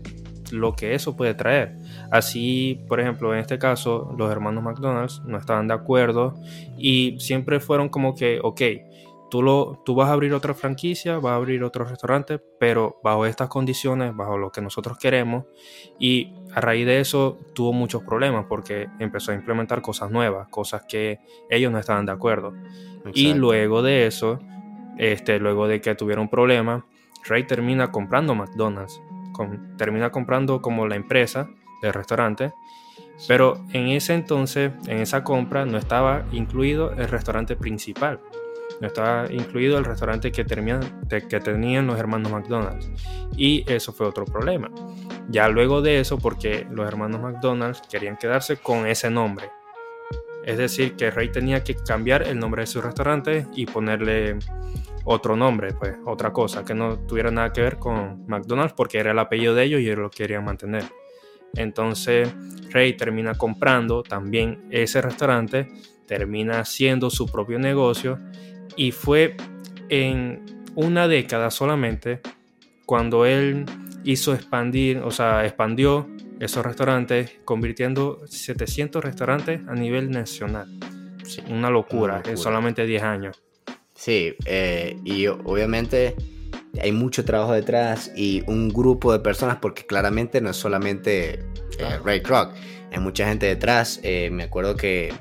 lo 0.52 0.76
que 0.76 0.96
eso 0.96 1.16
puede 1.16 1.36
traer. 1.36 1.76
Así, 2.12 2.84
por 2.88 3.00
ejemplo, 3.00 3.34
en 3.34 3.40
este 3.40 3.60
caso, 3.60 4.14
los 4.18 4.32
hermanos 4.32 4.64
McDonald's 4.64 5.22
no 5.26 5.38
estaban 5.38 5.68
de 5.68 5.74
acuerdo 5.74 6.36
y 6.78 7.20
siempre 7.20 7.60
fueron 7.60 7.90
como 7.90 8.16
que, 8.16 8.40
ok, 8.42 8.62
tú, 9.30 9.44
lo, 9.44 9.82
tú 9.86 9.96
vas 9.96 10.10
a 10.10 10.14
abrir 10.14 10.34
otra 10.34 10.54
franquicia, 10.54 11.20
vas 11.20 11.34
a 11.34 11.36
abrir 11.36 11.64
otro 11.64 11.86
restaurante, 11.86 12.40
pero 12.60 13.00
bajo 13.04 13.26
estas 13.26 13.48
condiciones, 13.50 14.16
bajo 14.16 14.38
lo 14.38 14.52
que 14.52 14.62
nosotros 14.62 14.98
queremos. 14.98 15.46
Y 16.00 16.34
a 16.54 16.62
raíz 16.62 16.86
de 16.86 17.00
eso 17.00 17.38
tuvo 17.54 17.74
muchos 17.74 18.04
problemas 18.04 18.46
porque 18.50 18.88
empezó 19.00 19.32
a 19.32 19.36
implementar 19.36 19.82
cosas 19.82 20.10
nuevas, 20.10 20.48
cosas 20.50 20.84
que 20.88 21.20
ellos 21.50 21.72
no 21.72 21.78
estaban 21.78 22.06
de 22.06 22.12
acuerdo. 22.12 22.54
Y 23.14 23.34
luego 23.36 23.82
de 23.84 24.08
eso, 24.08 24.40
este, 24.98 25.40
luego 25.40 25.68
de 25.68 25.80
que 25.80 25.94
tuvieron 25.96 26.28
problemas, 26.28 26.84
Ray 27.28 27.46
termina 27.46 27.92
comprando 27.92 28.34
McDonald's 28.34 29.00
termina 29.78 30.12
comprando 30.12 30.62
como 30.62 30.88
la 30.88 30.96
empresa 30.96 31.50
del 31.82 31.94
restaurante, 31.94 32.54
pero 33.28 33.60
en 33.74 33.88
ese 33.88 34.14
entonces, 34.14 34.72
en 34.88 35.00
esa 35.00 35.24
compra, 35.24 35.66
no 35.66 35.78
estaba 35.78 36.26
incluido 36.32 36.92
el 36.94 37.08
restaurante 37.08 37.56
principal. 37.56 38.20
No 38.80 38.88
estaba 38.88 39.26
incluido 39.32 39.78
el 39.78 39.84
restaurante 39.84 40.32
que, 40.32 40.46
que 40.46 41.40
tenían 41.40 41.88
los 41.88 42.00
hermanos 42.00 42.32
McDonald's. 42.32 42.90
Y 43.36 43.66
eso 43.72 43.92
fue 43.92 44.08
otro 44.08 44.26
problema. 44.26 44.72
Ya 45.28 45.50
luego 45.50 45.82
de 45.82 46.00
eso, 46.00 46.18
porque 46.18 46.66
los 46.72 46.88
hermanos 46.88 47.22
McDonald's 47.22 47.82
querían 47.90 48.16
quedarse 48.16 48.58
con 48.58 48.88
ese 48.88 49.10
nombre. 49.10 49.50
Es 50.46 50.58
decir, 50.58 50.96
que 50.96 51.12
Rey 51.12 51.30
tenía 51.30 51.64
que 51.64 51.76
cambiar 51.76 52.24
el 52.24 52.40
nombre 52.40 52.62
de 52.62 52.68
su 52.68 52.82
restaurante 52.82 53.46
y 53.54 53.66
ponerle 53.66 54.40
otro 55.04 55.36
nombre, 55.36 55.74
pues 55.74 55.98
otra 56.06 56.32
cosa, 56.32 56.64
que 56.64 56.74
no 56.74 57.00
tuviera 57.00 57.32
nada 57.32 57.52
que 57.52 57.62
ver 57.62 57.78
con 57.78 58.26
McDonald's 58.28 58.74
porque 58.74 59.00
era 59.00 59.12
el 59.12 59.20
apellido 59.20 59.54
de 59.54 59.64
ellos 59.64 59.82
y 59.82 59.86
ellos 59.86 60.00
lo 60.00 60.10
querían 60.10 60.46
mantener. 60.46 60.86
Entonces 61.56 62.34
Rey 62.72 62.94
termina 62.94 63.36
comprando 63.36 64.04
también 64.04 64.68
ese 64.70 65.02
restaurante, 65.02 65.68
termina 66.06 66.60
haciendo 66.60 67.10
su 67.10 67.28
propio 67.28 67.60
negocio 67.60 68.20
y 68.76 68.92
fue 68.92 69.36
en 69.90 70.46
una 70.76 71.08
década 71.08 71.52
solamente 71.52 72.22
cuando 72.86 73.26
él 73.26 73.66
hizo 74.04 74.34
expandir, 74.34 74.98
o 75.00 75.12
sea, 75.12 75.46
expandió 75.46 76.08
esos 76.40 76.66
restaurantes, 76.66 77.40
convirtiendo 77.44 78.22
700 78.26 79.04
restaurantes 79.04 79.62
a 79.68 79.76
nivel 79.76 80.10
nacional. 80.10 80.68
una 81.48 81.70
locura, 81.70 82.24
en 82.26 82.38
solamente 82.38 82.88
10 82.88 83.04
años. 83.04 83.44
Sí, 83.94 84.34
eh, 84.46 84.98
y 85.04 85.28
obviamente 85.28 86.16
hay 86.82 86.92
mucho 86.92 87.26
trabajo 87.26 87.54
detrás 87.54 88.12
y 88.16 88.44
un 88.48 88.70
grupo 88.70 89.12
de 89.12 89.20
personas, 89.20 89.58
porque 89.58 89.86
claramente 89.86 90.42
no 90.42 90.50
es 90.50 90.58
solamente 90.58 91.40
eh, 91.80 92.00
Ray 92.04 92.22
Kroc, 92.22 92.54
hay 92.92 93.00
mucha 93.00 93.28
gente 93.28 93.46
detrás. 93.46 94.00
Eh, 94.04 94.30
me 94.32 94.44
acuerdo 94.44 94.76
que 94.76 95.14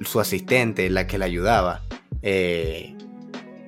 su 0.00 0.20
asistente, 0.20 0.88
la 0.90 1.06
que 1.06 1.18
le 1.18 1.24
ayudaba, 1.24 1.82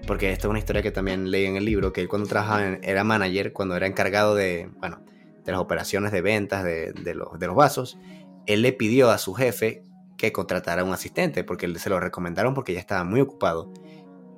porque 0.07 0.31
esta 0.31 0.47
es 0.47 0.51
una 0.51 0.59
historia 0.59 0.83
que 0.83 0.91
también 0.91 1.31
leí 1.31 1.47
en 1.47 1.57
el 1.57 1.65
libro, 1.65 1.93
que 1.93 2.01
él 2.01 2.09
cuando 2.09 2.29
trabajaba 2.29 2.79
era 2.83 3.05
manager, 3.05 3.53
cuando 3.53 3.77
era 3.77 3.87
encargado 3.87 4.35
de, 4.35 4.69
bueno, 4.79 5.03
de 5.45 5.53
las 5.53 5.61
operaciones 5.61 6.13
de 6.13 6.21
ventas 6.21 6.65
de, 6.65 7.15
los, 7.15 7.39
de 7.39 7.47
los 7.47 7.57
vasos, 7.57 7.99
él 8.47 8.63
le 8.63 8.73
pidió 8.73 9.11
a 9.11 9.19
su 9.19 9.35
jefe 9.35 9.85
que 10.17 10.33
contratara 10.33 10.85
un 10.85 10.93
asistente, 10.93 11.45
porque 11.45 11.73
se 11.79 11.91
lo 11.91 12.01
recomendaron 12.01 12.55
porque 12.55 12.73
ya 12.73 12.81
estaba 12.81 13.05
muy 13.05 13.21
ocupado. 13.21 13.73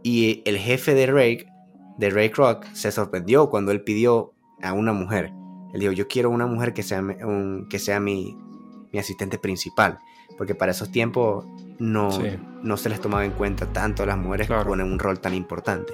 Y 0.03 0.43
el 0.45 0.59
jefe 0.59 0.95
de 0.95 1.07
Ray, 1.07 1.47
de 1.99 2.11
Ray 2.11 2.31
Kroc, 2.31 2.65
se 2.73 2.91
sorprendió 2.91 3.51
cuando 3.51 3.73
él 3.73 3.83
pidió 3.83 4.33
a 4.63 4.73
una 4.73 4.93
mujer. 4.93 5.33
Él 5.75 5.81
dijo, 5.81 5.93
yo 5.93 6.09
quiero 6.09 6.31
una 6.31 6.47
mujer 6.47 6.73
que 6.73 6.83
sea, 6.83 7.03
que 7.69 7.79
sea 7.79 8.01
mi, 8.01 8.37
mi, 8.93 8.99
asistente 8.99 9.39
principal. 9.39 9.99
Porque 10.37 10.55
para 10.55 10.73
esos 10.73 10.91
tiempos 10.91 11.45
no, 11.79 12.11
no 12.63 12.77
se 12.77 12.89
les 12.89 13.01
tomaba 13.01 13.25
en 13.25 13.33
cuenta 13.33 13.67
tanto 13.73 14.05
a 14.05 14.07
las 14.07 14.17
mujeres 14.17 14.49
que 14.49 14.55
ponen 14.55 14.91
un 14.91 14.99
rol 14.99 15.21
tan 15.21 15.35
importante. 15.35 15.93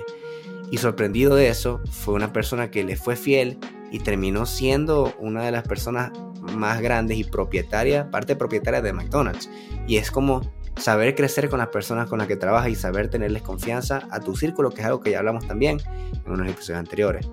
Y 0.71 0.79
sorprendido 0.79 1.35
de 1.35 1.49
eso, 1.49 1.81
fue 1.91 2.15
una 2.15 2.33
persona 2.33 2.71
que 2.71 2.85
le 2.85 2.97
fue 2.97 3.17
fiel 3.17 3.59
y 3.91 4.01
terminó 4.01 4.45
siendo 4.45 5.15
una 5.19 5.45
de 5.45 5.53
las 5.53 5.67
personas 5.67 6.13
más 6.57 6.81
grandes 6.81 7.19
y 7.19 7.25
propietarias, 7.25 8.07
parte 8.09 8.37
propietaria 8.37 8.83
de 8.83 8.93
McDonald's. 8.93 9.49
Y 9.87 9.97
es 9.97 10.11
como 10.11 10.43
saber 10.77 11.15
crecer 11.15 11.49
con 11.49 11.59
las 11.59 11.69
personas 11.69 12.09
con 12.09 12.19
las 12.19 12.29
que 12.29 12.37
trabajas 12.37 12.71
y 12.71 12.75
saber 12.75 13.09
tenerles 13.09 13.43
confianza 13.43 14.07
a 14.11 14.21
tu 14.21 14.37
círculo, 14.37 14.71
que 14.71 14.81
es 14.81 14.87
algo 14.87 15.01
que 15.01 15.11
ya 15.11 15.19
hablamos 15.19 15.47
también 15.47 15.79
en 16.25 16.33
unos 16.33 16.49
episodios 16.49 16.79
anteriores. 16.81 17.29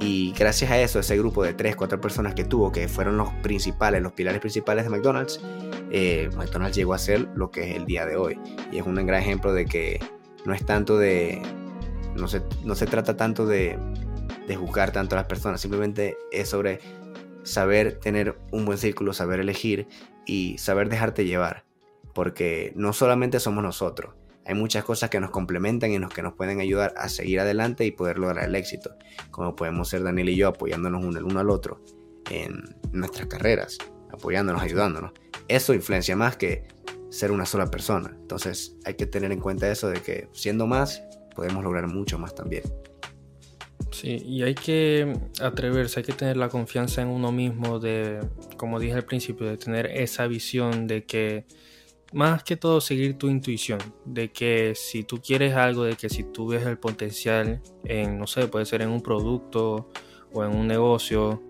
Y 0.00 0.32
gracias 0.36 0.70
a 0.70 0.80
eso, 0.80 0.98
ese 0.98 1.16
grupo 1.16 1.44
de 1.44 1.54
3, 1.54 1.76
4 1.76 2.00
personas 2.00 2.34
que 2.34 2.44
tuvo, 2.44 2.72
que 2.72 2.88
fueron 2.88 3.16
los 3.16 3.30
principales, 3.42 4.02
los 4.02 4.12
pilares 4.12 4.40
principales 4.40 4.84
de 4.84 4.90
McDonald's, 4.90 5.40
eh, 5.90 6.28
McDonald's 6.36 6.76
llegó 6.76 6.94
a 6.94 6.98
ser 6.98 7.28
lo 7.34 7.50
que 7.50 7.70
es 7.70 7.76
el 7.76 7.86
día 7.86 8.04
de 8.04 8.16
hoy. 8.16 8.38
Y 8.72 8.78
es 8.78 8.86
un 8.86 8.94
gran 8.94 9.22
ejemplo 9.22 9.52
de 9.52 9.64
que 9.66 10.00
no 10.44 10.52
es 10.52 10.64
tanto 10.66 10.98
de... 10.98 11.40
No 12.16 12.28
se, 12.28 12.42
no 12.64 12.74
se 12.74 12.86
trata 12.86 13.16
tanto 13.16 13.46
de, 13.46 13.78
de 14.46 14.56
juzgar 14.56 14.92
tanto 14.92 15.16
a 15.16 15.18
las 15.18 15.26
personas, 15.26 15.60
simplemente 15.60 16.16
es 16.30 16.48
sobre 16.48 16.80
saber 17.42 17.98
tener 17.98 18.38
un 18.52 18.64
buen 18.64 18.78
círculo, 18.78 19.12
saber 19.12 19.40
elegir 19.40 19.88
y 20.26 20.58
saber 20.58 20.88
dejarte 20.88 21.24
llevar 21.24 21.64
porque 22.14 22.72
no 22.76 22.92
solamente 22.92 23.40
somos 23.40 23.62
nosotros, 23.62 24.14
hay 24.46 24.54
muchas 24.54 24.84
cosas 24.84 25.10
que 25.10 25.20
nos 25.20 25.30
complementan 25.30 25.92
y 25.92 25.98
nos, 25.98 26.12
que 26.12 26.22
nos 26.22 26.34
pueden 26.34 26.60
ayudar 26.60 26.94
a 26.96 27.08
seguir 27.08 27.40
adelante 27.40 27.84
y 27.86 27.90
poder 27.90 28.18
lograr 28.18 28.44
el 28.44 28.54
éxito, 28.54 28.96
como 29.30 29.56
podemos 29.56 29.88
ser 29.88 30.02
Daniel 30.02 30.28
y 30.28 30.36
yo 30.36 30.48
apoyándonos 30.48 31.04
uno, 31.04 31.18
el 31.18 31.24
uno 31.24 31.40
al 31.40 31.50
otro 31.50 31.82
en 32.30 32.76
nuestras 32.92 33.26
carreras, 33.26 33.78
apoyándonos, 34.12 34.62
ayudándonos. 34.62 35.12
Eso 35.48 35.74
influencia 35.74 36.16
más 36.16 36.36
que 36.36 36.66
ser 37.10 37.30
una 37.30 37.46
sola 37.46 37.70
persona. 37.70 38.10
Entonces 38.20 38.76
hay 38.84 38.94
que 38.94 39.06
tener 39.06 39.32
en 39.32 39.40
cuenta 39.40 39.70
eso 39.70 39.88
de 39.88 40.00
que 40.00 40.28
siendo 40.32 40.66
más 40.66 41.02
podemos 41.34 41.62
lograr 41.64 41.86
mucho 41.86 42.18
más 42.18 42.34
también. 42.34 42.64
Sí, 43.90 44.22
y 44.26 44.42
hay 44.42 44.54
que 44.54 45.16
atreverse, 45.40 46.00
hay 46.00 46.04
que 46.04 46.12
tener 46.12 46.36
la 46.36 46.48
confianza 46.48 47.02
en 47.02 47.08
uno 47.08 47.30
mismo 47.30 47.78
de, 47.78 48.20
como 48.56 48.80
dije 48.80 48.94
al 48.94 49.04
principio, 49.04 49.46
de 49.46 49.56
tener 49.56 49.86
esa 49.86 50.26
visión 50.26 50.86
de 50.86 51.04
que 51.04 51.44
más 52.14 52.44
que 52.44 52.56
todo 52.56 52.80
seguir 52.80 53.18
tu 53.18 53.28
intuición, 53.28 53.80
de 54.04 54.30
que 54.30 54.74
si 54.76 55.02
tú 55.02 55.20
quieres 55.20 55.54
algo, 55.54 55.82
de 55.82 55.96
que 55.96 56.08
si 56.08 56.22
tú 56.22 56.46
ves 56.46 56.64
el 56.64 56.78
potencial 56.78 57.60
en, 57.82 58.18
no 58.18 58.28
sé, 58.28 58.46
puede 58.46 58.64
ser 58.66 58.82
en 58.82 58.90
un 58.90 59.02
producto 59.02 59.90
o 60.32 60.44
en 60.44 60.54
un 60.54 60.68
negocio 60.68 61.42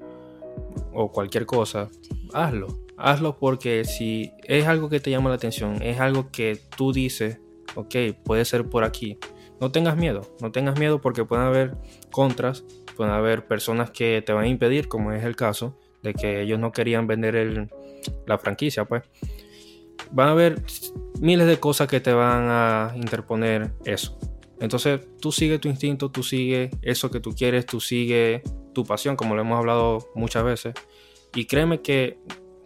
o 0.92 1.12
cualquier 1.12 1.44
cosa, 1.44 1.90
hazlo. 2.33 2.78
Hazlo 2.97 3.38
porque 3.38 3.85
si 3.85 4.33
es 4.44 4.66
algo 4.66 4.88
que 4.88 5.00
te 5.00 5.11
llama 5.11 5.28
la 5.28 5.37
atención, 5.37 5.83
es 5.83 6.00
algo 6.00 6.30
que 6.30 6.59
tú 6.76 6.92
dices, 6.92 7.40
ok, 7.75 7.94
puede 8.25 8.47
ser 8.47 8.64
por 8.71 8.85
aquí, 8.85 9.18
no 9.61 9.71
tengas 9.71 9.99
miedo, 9.99 10.23
no 10.40 10.50
tengas 10.50 10.78
miedo 10.78 11.00
porque 11.00 11.26
pueden 11.26 11.44
haber 11.44 11.76
contras, 12.11 12.64
pueden 12.97 13.12
haber 13.12 13.47
personas 13.47 13.90
que 13.90 14.23
te 14.25 14.33
van 14.33 14.44
a 14.44 14.49
impedir, 14.49 14.88
como 14.88 15.12
es 15.12 15.25
el 15.25 15.37
caso 15.37 15.78
de 16.02 16.14
que 16.14 16.40
ellos 16.40 16.59
no 16.59 16.73
querían 16.73 17.06
vender 17.06 17.68
la 18.26 18.38
franquicia, 18.38 18.87
pues 18.87 19.02
van 20.12 20.28
a 20.28 20.30
haber 20.32 20.62
miles 21.20 21.46
de 21.46 21.58
cosas 21.58 21.88
que 21.88 22.00
te 22.00 22.12
van 22.12 22.46
a 22.49 22.92
interponer 22.96 23.73
eso. 23.84 24.18
Entonces 24.61 25.00
tú 25.20 25.32
sigue 25.32 25.58
tu 25.58 25.68
instinto, 25.68 26.11
tú 26.11 26.23
sigue 26.23 26.70
eso 26.82 27.11
que 27.11 27.20
tú 27.20 27.34
quieres, 27.34 27.66
tú 27.66 27.80
sigue 27.80 28.42
tu 28.73 28.84
pasión, 28.84 29.16
como 29.16 29.34
lo 29.34 29.40
hemos 29.40 29.58
hablado 29.58 30.11
muchas 30.14 30.44
veces. 30.44 30.75
Y 31.34 31.46
créeme 31.46 31.80
que 31.80 32.18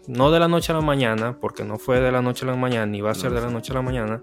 no 0.07 0.31
de 0.31 0.41
la 0.41 0.49
noche 0.49 0.73
a 0.73 0.75
la 0.75 0.81
mañana, 0.81 1.39
porque 1.41 1.65
no 1.65 1.79
fue 1.79 2.01
de 2.01 2.13
la 2.13 2.23
noche 2.23 2.45
a 2.45 2.49
la 2.49 2.57
mañana, 2.57 2.87
ni 2.87 3.01
va 3.01 3.11
a 3.11 3.15
ser 3.15 3.33
de 3.33 3.41
la 3.41 3.51
noche 3.51 3.73
a 3.73 3.77
la 3.77 3.83
mañana, 3.83 4.23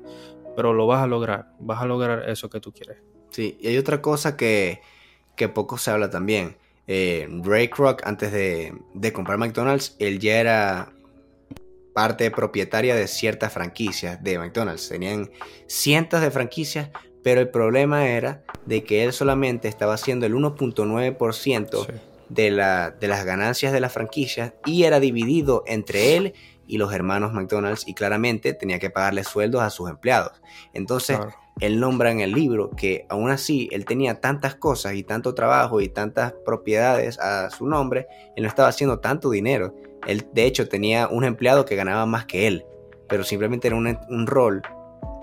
pero 0.56 0.74
lo 0.74 0.88
vas 0.88 1.02
a 1.02 1.08
lograr, 1.08 1.52
vas 1.60 1.82
a 1.82 1.86
lograr 1.86 2.30
eso 2.30 2.50
que 2.50 2.60
tú 2.60 2.72
quieres. 2.72 2.98
Sí, 3.30 3.58
y 3.60 3.68
hay 3.68 3.78
otra 3.78 4.02
cosa 4.02 4.38
que, 4.38 4.82
que 5.36 5.50
poco 5.50 5.78
se 5.78 5.92
habla 5.92 6.10
también. 6.10 6.58
Eh, 6.88 7.28
Ray 7.44 7.68
Kroc, 7.70 8.06
antes 8.06 8.32
de, 8.32 8.74
de 8.94 9.14
comprar 9.14 9.38
McDonald's, 9.38 9.96
él 10.00 10.20
ya 10.20 10.40
era 10.40 10.95
parte 11.96 12.30
propietaria 12.30 12.94
de 12.94 13.08
ciertas 13.08 13.54
franquicias 13.54 14.22
de 14.22 14.38
McDonald's. 14.38 14.90
Tenían 14.90 15.32
cientos 15.66 16.20
de 16.20 16.30
franquicias, 16.30 16.90
pero 17.24 17.40
el 17.40 17.48
problema 17.48 18.10
era 18.10 18.44
de 18.66 18.84
que 18.84 19.06
él 19.06 19.14
solamente 19.14 19.70
estaba 19.70 19.94
haciendo 19.94 20.26
el 20.26 20.34
1.9% 20.34 21.88
de, 22.28 22.52
la, 22.52 22.92
de 22.92 23.08
las 23.08 23.24
ganancias 23.24 23.72
de 23.72 23.80
las 23.80 23.94
franquicias 23.94 24.52
y 24.66 24.84
era 24.84 25.00
dividido 25.00 25.64
entre 25.68 26.18
él 26.18 26.34
y 26.68 26.80
los 26.80 26.94
hermanos 26.94 27.32
McDonald's 27.32 27.88
y 27.88 27.94
claramente 27.94 28.52
tenía 28.52 28.78
que 28.78 28.90
pagarle 28.90 29.24
sueldos 29.24 29.62
a 29.62 29.70
sus 29.70 29.90
empleados. 29.90 30.42
Entonces, 30.74 31.18
él 31.60 31.80
nombra 31.80 32.12
en 32.12 32.20
el 32.20 32.32
libro 32.32 32.70
que 32.72 33.06
aún 33.10 33.30
así 33.30 33.70
él 33.72 33.86
tenía 33.86 34.20
tantas 34.20 34.56
cosas 34.56 34.96
y 34.96 35.04
tanto 35.04 35.34
trabajo 35.34 35.82
y 35.82 35.90
tantas 35.90 36.34
propiedades 36.46 37.18
a 37.20 37.50
su 37.50 37.66
nombre, 37.66 38.08
él 38.36 38.44
no 38.44 38.50
estaba 38.50 38.70
haciendo 38.70 39.00
tanto 39.00 39.30
dinero. 39.30 39.76
Él, 40.06 40.28
de 40.34 40.46
hecho, 40.46 40.68
tenía 40.68 41.08
un 41.08 41.24
empleado 41.24 41.66
que 41.66 41.76
ganaba 41.76 42.06
más 42.06 42.26
que 42.26 42.48
él, 42.48 42.66
pero 43.08 43.24
simplemente 43.24 43.68
era 43.68 43.78
un, 43.78 43.98
un 44.10 44.28
rol 44.28 44.62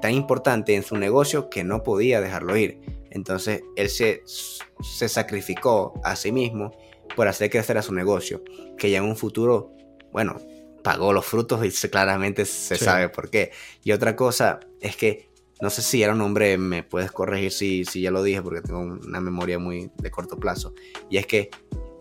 tan 0.00 0.12
importante 0.12 0.74
en 0.74 0.82
su 0.82 0.96
negocio 0.96 1.48
que 1.48 1.64
no 1.64 1.82
podía 1.82 2.20
dejarlo 2.20 2.56
ir. 2.56 2.80
Entonces, 3.10 3.62
él 3.76 3.88
se, 3.90 4.22
se 4.26 5.08
sacrificó 5.08 5.94
a 6.02 6.16
sí 6.16 6.32
mismo 6.32 6.72
por 7.14 7.28
hacer 7.28 7.50
crecer 7.50 7.78
a 7.78 7.82
su 7.82 7.94
negocio, 7.94 8.42
que 8.78 8.90
ya 8.90 8.98
en 8.98 9.04
un 9.04 9.16
futuro, 9.16 9.72
bueno, 10.12 10.38
pagó 10.82 11.12
los 11.12 11.24
frutos 11.24 11.64
y 11.64 11.88
claramente 11.88 12.44
se 12.44 12.76
sabe 12.76 13.08
por 13.08 13.30
qué. 13.30 13.52
Y 13.84 13.92
otra 13.92 14.16
cosa 14.16 14.60
es 14.80 14.96
que, 14.96 15.31
no 15.62 15.70
sé 15.70 15.80
si 15.80 16.02
era 16.02 16.12
un 16.12 16.20
hombre, 16.20 16.58
me 16.58 16.82
puedes 16.82 17.12
corregir 17.12 17.52
si, 17.52 17.84
si 17.84 18.02
ya 18.02 18.10
lo 18.10 18.24
dije 18.24 18.42
porque 18.42 18.62
tengo 18.62 18.80
una 18.80 19.20
memoria 19.20 19.60
muy 19.60 19.92
de 19.96 20.10
corto 20.10 20.36
plazo, 20.36 20.74
y 21.08 21.18
es 21.18 21.26
que 21.26 21.50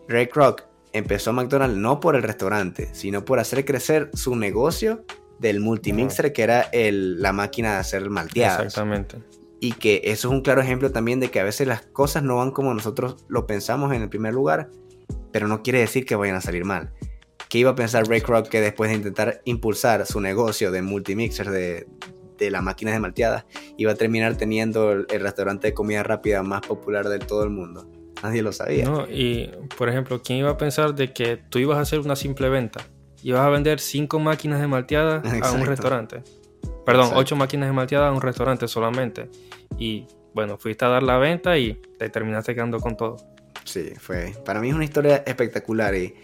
Ray 0.08 0.28
Kroc 0.28 0.64
empezó 0.94 1.32
McDonald's 1.32 1.78
no 1.78 2.00
por 2.00 2.16
el 2.16 2.24
restaurante, 2.24 2.90
sino 2.94 3.24
por 3.24 3.38
hacer 3.38 3.64
crecer 3.64 4.10
su 4.16 4.36
negocio 4.36 5.06
del 5.38 5.60
multimixer, 5.60 6.34
que 6.34 6.42
era 6.42 6.62
el, 6.74 7.22
la 7.22 7.34
máquina 7.34 7.74
de 7.74 7.78
hacer 7.78 8.10
malteadas. 8.10 8.66
Exactamente. 8.66 9.20
Y 9.60 9.74
que 9.74 10.02
eso 10.06 10.28
es 10.28 10.34
un 10.34 10.42
claro 10.42 10.62
ejemplo 10.62 10.92
también 10.92 11.20
de 11.20 11.30
que 11.30 11.40
a 11.40 11.44
veces 11.44 11.68
las 11.68 11.84
cosas 11.84 12.24
no 12.24 12.38
van 12.38 12.50
como 12.50 12.74
nosotros 12.74 13.26
lo 13.28 13.46
pensamos 13.46 13.94
en 13.94 14.02
el 14.02 14.10
primer 14.10 14.34
lugar, 14.34 14.72
pero 15.32 15.48
no 15.48 15.62
quiere 15.62 15.80
decir 15.80 16.06
que 16.08 16.16
vayan 16.16 16.36
a 16.36 16.42
salir 16.42 16.66
mal. 16.66 16.94
¿Qué 17.48 17.60
iba 17.60 17.70
a 17.70 17.76
pensar 17.76 18.08
Ray 18.08 18.22
Kroc 18.22 18.48
que 18.48 18.60
después 18.60 18.90
de 18.90 18.96
intentar 18.96 19.42
impulsar 19.46 20.08
su 20.08 20.20
negocio 20.20 20.72
de 20.72 20.82
multimixer 20.82 21.52
de, 21.52 21.86
de 22.46 22.52
las 22.52 22.64
máquinas 22.64 22.94
de 22.94 23.00
malteadas, 23.00 23.46
iba 23.78 23.92
a 23.92 23.96
terminar 23.96 24.36
teniendo 24.36 24.92
el, 24.92 25.08
restaurante 25.08 25.68
de 25.68 25.74
comida 25.74 26.04
rápida 26.04 26.44
más 26.44 26.62
popular 26.62 27.08
de 27.08 27.20
todo 27.20 27.44
el 27.44 27.50
mundo? 27.50 27.88
Nadie 28.24 28.42
lo 28.42 28.52
sabía. 28.52 28.86
No, 28.86 29.08
y 29.10 29.52
por 29.78 29.90
ejemplo, 29.90 30.22
¿quién 30.22 30.40
iba 30.40 30.52
a 30.52 30.58
pensar 30.58 30.94
de 30.96 31.14
que 31.14 31.38
tú 31.38 31.60
ibas 31.60 31.78
a 31.78 31.82
hacer 31.82 32.00
una 32.00 32.16
simple 32.16 32.50
venta? 32.50 32.82
Ibas 33.24 33.42
a 33.42 33.50
vender 33.50 33.80
cinco 33.80 34.20
máquinas 34.20 34.60
de 34.60 34.68
malteadas 34.68 35.24
a 35.44 35.52
un 35.52 35.66
restaurante. 35.66 36.24
Perdón, 36.86 37.12
ocho 37.16 37.36
máquinas 37.36 37.70
de 37.70 37.74
malteadas 37.74 38.10
a 38.10 38.14
un 38.14 38.22
restaurante 38.22 38.68
solamente. 38.68 39.30
Y 39.78 40.08
bueno, 40.34 40.58
fuiste 40.58 40.86
a 40.86 40.90
dar 40.90 41.04
la 41.04 41.18
venta 41.18 41.58
y 41.58 41.80
te 41.98 42.10
terminaste 42.10 42.56
quedando 42.56 42.80
con 42.80 42.98
todo. 42.98 43.18
Sí, 43.64 43.94
fue. 44.00 44.34
Para 44.44 44.60
mí 44.60 44.70
es 44.70 44.76
una 44.76 44.84
historia 44.84 45.18
espectacular 45.26 45.96
y, 45.96 46.16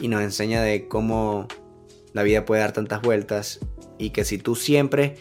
y 0.00 0.08
nos 0.08 0.22
enseña 0.22 0.62
de 0.62 0.86
cómo 0.86 1.48
la 2.12 2.22
vida 2.22 2.44
puede 2.44 2.60
dar 2.62 2.72
tantas 2.72 3.02
vueltas 3.02 3.60
y 3.98 4.10
que 4.10 4.24
si 4.24 4.38
tú 4.38 4.54
siempre 4.54 5.16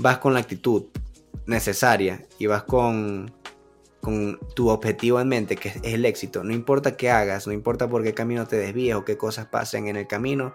vas 0.00 0.18
con 0.18 0.34
la 0.34 0.40
actitud 0.40 0.84
necesaria 1.46 2.26
y 2.38 2.46
vas 2.46 2.62
con, 2.62 3.32
con 4.00 4.38
tu 4.54 4.70
objetivo 4.70 5.20
en 5.20 5.28
mente, 5.28 5.56
que 5.56 5.68
es 5.68 5.80
el 5.82 6.04
éxito, 6.06 6.42
no 6.42 6.54
importa 6.54 6.96
qué 6.96 7.10
hagas, 7.10 7.46
no 7.46 7.52
importa 7.52 7.88
por 7.88 8.02
qué 8.02 8.14
camino 8.14 8.46
te 8.46 8.56
desvíes 8.56 8.94
o 8.94 9.04
qué 9.04 9.16
cosas 9.16 9.46
pasen 9.46 9.88
en 9.88 9.96
el 9.96 10.06
camino, 10.06 10.54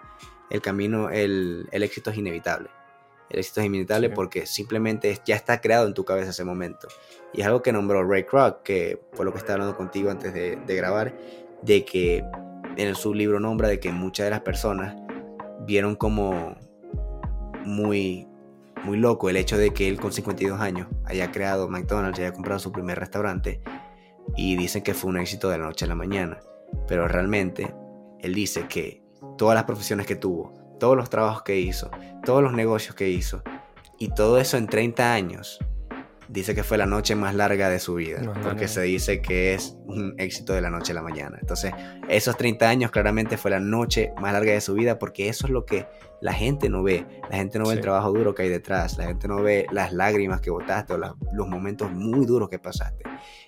el 0.50 0.60
camino, 0.60 1.10
el, 1.10 1.68
el 1.70 1.82
éxito 1.82 2.10
es 2.10 2.18
inevitable. 2.18 2.70
El 3.30 3.40
éxito 3.40 3.60
es 3.60 3.66
inevitable 3.66 4.10
porque 4.10 4.46
simplemente 4.46 5.20
ya 5.24 5.34
está 5.34 5.60
creado 5.60 5.86
en 5.86 5.94
tu 5.94 6.04
cabeza 6.04 6.30
ese 6.30 6.44
momento. 6.44 6.86
Y 7.32 7.40
es 7.40 7.46
algo 7.46 7.60
que 7.60 7.72
nombró 7.72 8.08
Ray 8.08 8.24
Kroc, 8.24 8.62
que 8.62 9.00
fue 9.12 9.24
lo 9.24 9.32
que 9.32 9.38
estaba 9.38 9.54
hablando 9.54 9.76
contigo 9.76 10.10
antes 10.10 10.32
de, 10.32 10.56
de 10.56 10.76
grabar, 10.76 11.16
de 11.62 11.84
que 11.84 12.24
en 12.76 12.94
su 12.94 13.14
libro 13.14 13.40
nombra 13.40 13.68
de 13.68 13.80
que 13.80 13.90
muchas 13.90 14.26
de 14.26 14.30
las 14.30 14.40
personas 14.42 14.96
vieron 15.66 15.96
como 15.96 16.56
muy, 17.64 18.25
muy 18.86 18.98
loco 18.98 19.28
el 19.28 19.36
hecho 19.36 19.58
de 19.58 19.74
que 19.74 19.88
él 19.88 20.00
con 20.00 20.12
52 20.12 20.60
años 20.60 20.86
haya 21.04 21.32
creado 21.32 21.68
McDonald's, 21.68 22.20
haya 22.20 22.32
comprado 22.32 22.60
su 22.60 22.70
primer 22.70 22.98
restaurante 22.98 23.60
y 24.36 24.56
dicen 24.56 24.82
que 24.82 24.94
fue 24.94 25.10
un 25.10 25.18
éxito 25.18 25.50
de 25.50 25.58
la 25.58 25.64
noche 25.64 25.84
a 25.84 25.88
la 25.88 25.96
mañana. 25.96 26.38
Pero 26.86 27.08
realmente 27.08 27.74
él 28.20 28.32
dice 28.32 28.68
que 28.68 29.02
todas 29.36 29.56
las 29.56 29.64
profesiones 29.64 30.06
que 30.06 30.14
tuvo, 30.14 30.54
todos 30.78 30.96
los 30.96 31.10
trabajos 31.10 31.42
que 31.42 31.58
hizo, 31.58 31.90
todos 32.24 32.42
los 32.42 32.52
negocios 32.52 32.94
que 32.94 33.08
hizo 33.10 33.42
y 33.98 34.08
todo 34.10 34.38
eso 34.38 34.56
en 34.56 34.66
30 34.68 35.12
años 35.12 35.58
dice 36.28 36.54
que 36.54 36.62
fue 36.62 36.78
la 36.78 36.86
noche 36.86 37.14
más 37.14 37.34
larga 37.34 37.68
de 37.68 37.78
su 37.78 37.94
vida, 37.94 38.20
porque 38.42 38.68
se 38.68 38.82
dice 38.82 39.20
que 39.20 39.54
es 39.54 39.76
un 39.86 40.14
éxito 40.18 40.52
de 40.52 40.60
la 40.60 40.70
noche 40.70 40.92
a 40.92 40.94
la 40.94 41.02
mañana. 41.02 41.38
Entonces, 41.40 41.72
esos 42.08 42.36
30 42.36 42.68
años 42.68 42.90
claramente 42.90 43.36
fue 43.36 43.50
la 43.50 43.60
noche 43.60 44.12
más 44.20 44.32
larga 44.32 44.52
de 44.52 44.60
su 44.60 44.74
vida, 44.74 44.98
porque 44.98 45.28
eso 45.28 45.46
es 45.46 45.52
lo 45.52 45.64
que 45.64 45.86
la 46.20 46.32
gente 46.32 46.68
no 46.68 46.82
ve. 46.82 47.06
La 47.30 47.36
gente 47.36 47.58
no 47.58 47.66
ve 47.66 47.74
el 47.74 47.80
trabajo 47.80 48.12
duro 48.12 48.34
que 48.34 48.42
hay 48.42 48.48
detrás, 48.48 48.98
la 48.98 49.04
gente 49.04 49.28
no 49.28 49.42
ve 49.42 49.66
las 49.70 49.92
lágrimas 49.92 50.40
que 50.40 50.50
botaste 50.50 50.94
o 50.94 50.98
los 50.98 51.48
momentos 51.48 51.90
muy 51.92 52.26
duros 52.26 52.48
que 52.48 52.58
pasaste. 52.58 53.04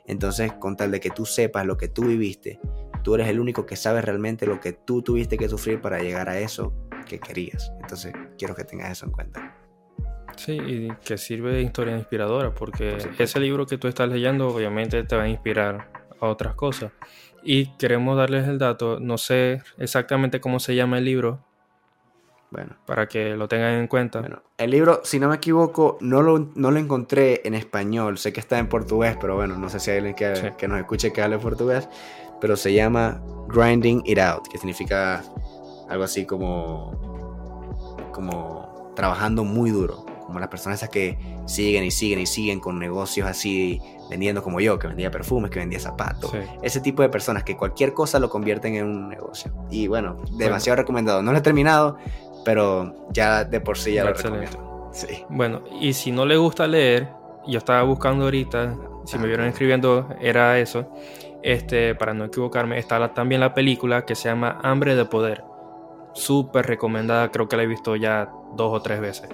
Entonces, 0.07 0.53
con 0.55 0.77
tal 0.77 0.91
de 0.91 1.01
que 1.01 1.11
tú 1.11 1.27
sepas 1.27 1.67
lo 1.67 1.77
que 1.77 1.89
tú 1.89 2.05
viviste, 2.05 2.61
tú 3.03 3.15
eres 3.15 3.29
el 3.29 3.41
único 3.41 3.67
que 3.67 3.77
sabe 3.77 4.03
realmente 4.03 4.47
lo 4.47 4.61
que 4.61 4.73
tú 4.73 5.03
tuviste 5.03 5.37
que 5.37 5.49
sufrir 5.49 5.81
para 5.81 6.01
llegar 6.01 6.29
a 6.29 6.39
eso 6.39 6.75
que 7.07 7.19
querías. 7.19 7.73
Entonces, 7.81 8.13
quiero 8.37 8.55
que 8.55 8.65
tengas 8.65 8.93
eso 8.93 9.07
en 9.07 9.13
cuenta. 9.13 9.58
Sí, 10.39 10.53
y 10.53 10.89
que 11.05 11.19
sirve 11.19 11.53
de 11.53 11.63
historia 11.63 11.97
inspiradora, 11.97 12.55
porque 12.55 12.97
ese 13.19 13.41
libro 13.41 13.67
que 13.67 13.77
tú 13.77 13.89
estás 13.89 14.09
leyendo 14.09 14.49
obviamente 14.49 15.03
te 15.03 15.17
va 15.17 15.25
a 15.25 15.29
inspirar 15.29 15.91
a 16.21 16.27
otras 16.27 16.55
cosas. 16.55 16.93
Y 17.43 17.67
queremos 17.77 18.17
darles 18.17 18.47
el 18.47 18.59
dato, 18.59 19.01
no 19.01 19.19
sé 19.19 19.63
exactamente 19.79 20.41
cómo 20.41 20.61
se 20.61 20.77
llama 20.77 20.99
el 20.99 21.05
libro, 21.05 21.41
bueno. 22.51 22.77
Para 22.87 23.09
que 23.09 23.37
lo 23.37 23.47
tengan 23.47 23.75
en 23.75 23.89
cuenta. 23.89 24.21
Bueno, 24.21 24.43
el 24.57 24.71
libro, 24.71 25.03
si 25.05 25.19
no 25.19 25.29
me 25.29 25.37
equivoco, 25.37 25.99
no 26.01 26.23
lo, 26.23 26.51
no 26.55 26.71
lo 26.71 26.79
encontré 26.79 27.43
en 27.45 27.55
español. 27.55 28.17
Sé 28.17 28.33
que 28.33 28.41
está 28.41 28.59
en 28.59 28.69
portugués, 28.69 29.19
pero 29.21 29.37
bueno, 29.37 29.59
no 29.59 29.69
sé 29.69 29.81
si 29.81 29.91
hay 29.91 29.99
alguien 29.99 30.15
que, 30.15 30.55
que 30.57 30.67
nos 30.67 30.79
escuche 30.79 31.13
que 31.13 31.21
hable 31.21 31.39
portugués. 31.39 31.91
Pero 32.41 32.57
se 32.57 32.73
llama 32.73 33.21
Grinding 33.49 34.03
It 34.07 34.19
Out, 34.19 34.49
que 34.49 34.57
significa 34.57 35.23
algo 35.91 36.05
así 36.05 36.25
como, 36.25 38.09
como 38.15 38.95
trabajando 38.97 39.45
muy 39.45 39.71
duro 39.71 40.08
como 40.29 40.41
las 40.41 40.51
personas 40.51 40.81
esas 40.81 40.91
que 40.91 41.17
siguen 41.47 41.85
y 41.85 41.91
siguen 41.91 42.19
y 42.19 42.27
siguen 42.27 42.61
con 42.61 42.79
negocios 42.79 43.27
así, 43.27 43.81
vendiendo 44.11 44.43
como 44.43 44.61
yo, 44.61 44.79
que 44.79 44.87
vendía 44.87 45.11
perfumes, 45.11 45.51
que 45.51 45.59
vendía 45.59 45.81
zapatos. 45.81 46.31
Ese 46.61 46.83
tipo 46.83 47.01
de 47.01 47.09
personas 47.09 47.45
que 47.45 47.57
cualquier 47.57 47.95
cosa 47.95 48.19
lo 48.19 48.29
convierten 48.29 48.75
en 48.75 48.85
un 48.85 49.09
negocio. 49.09 49.51
Y 49.71 49.89
bueno, 49.89 50.19
demasiado 50.33 50.77
recomendado. 50.77 51.23
No 51.23 51.33
lo 51.33 51.39
he 51.39 51.41
terminado, 51.41 51.97
pero 52.45 53.09
ya 53.11 53.43
de 53.45 53.59
por 53.63 53.79
sí 53.79 53.95
ya 53.95 54.05
lo 54.05 54.13
recomiendo. 54.13 54.91
Sí. 54.93 55.25
Bueno, 55.31 55.63
y 55.81 55.95
si 55.95 56.13
no 56.13 56.27
le 56.27 56.37
gusta 56.37 56.67
leer, 56.67 57.09
yo 57.47 57.57
estaba 57.57 57.83
buscando 57.85 58.25
ahorita, 58.25 58.77
si 59.07 59.19
me 59.19 59.29
vieron 59.29 59.47
escribiendo, 59.47 60.15
era 60.21 60.59
eso. 60.59 60.93
Este, 61.43 61.95
para 61.95 62.13
no 62.13 62.27
equivocarme, 62.27 62.79
está 62.79 63.15
también 63.15 63.41
la 63.41 63.55
película 63.55 64.05
que 64.05 64.15
se 64.15 64.29
llama 64.29 64.59
Hambre 64.63 64.95
de 64.95 65.07
Poder. 65.07 65.43
Súper 66.13 66.67
recomendada, 66.67 67.31
creo 67.31 67.49
que 67.49 67.57
la 67.57 67.63
he 67.63 67.67
visto 67.67 67.97
ya 67.97 68.29
dos 68.55 68.75
o 68.75 68.83
tres 68.83 69.01
veces 69.01 69.31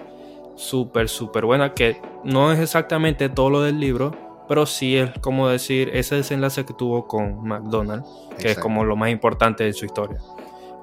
súper, 0.56 1.08
súper 1.08 1.44
buena, 1.44 1.74
que 1.74 2.00
no 2.24 2.52
es 2.52 2.58
exactamente 2.58 3.28
todo 3.28 3.50
lo 3.50 3.62
del 3.62 3.80
libro, 3.80 4.12
pero 4.48 4.66
sí 4.66 4.96
es 4.96 5.10
como 5.20 5.48
decir 5.48 5.90
ese 5.94 6.16
desenlace 6.16 6.64
que 6.64 6.74
tuvo 6.74 7.06
con 7.06 7.42
McDonald's, 7.46 8.06
que 8.38 8.52
es 8.52 8.58
como 8.58 8.84
lo 8.84 8.96
más 8.96 9.10
importante 9.10 9.64
de 9.64 9.72
su 9.72 9.86
historia. 9.86 10.18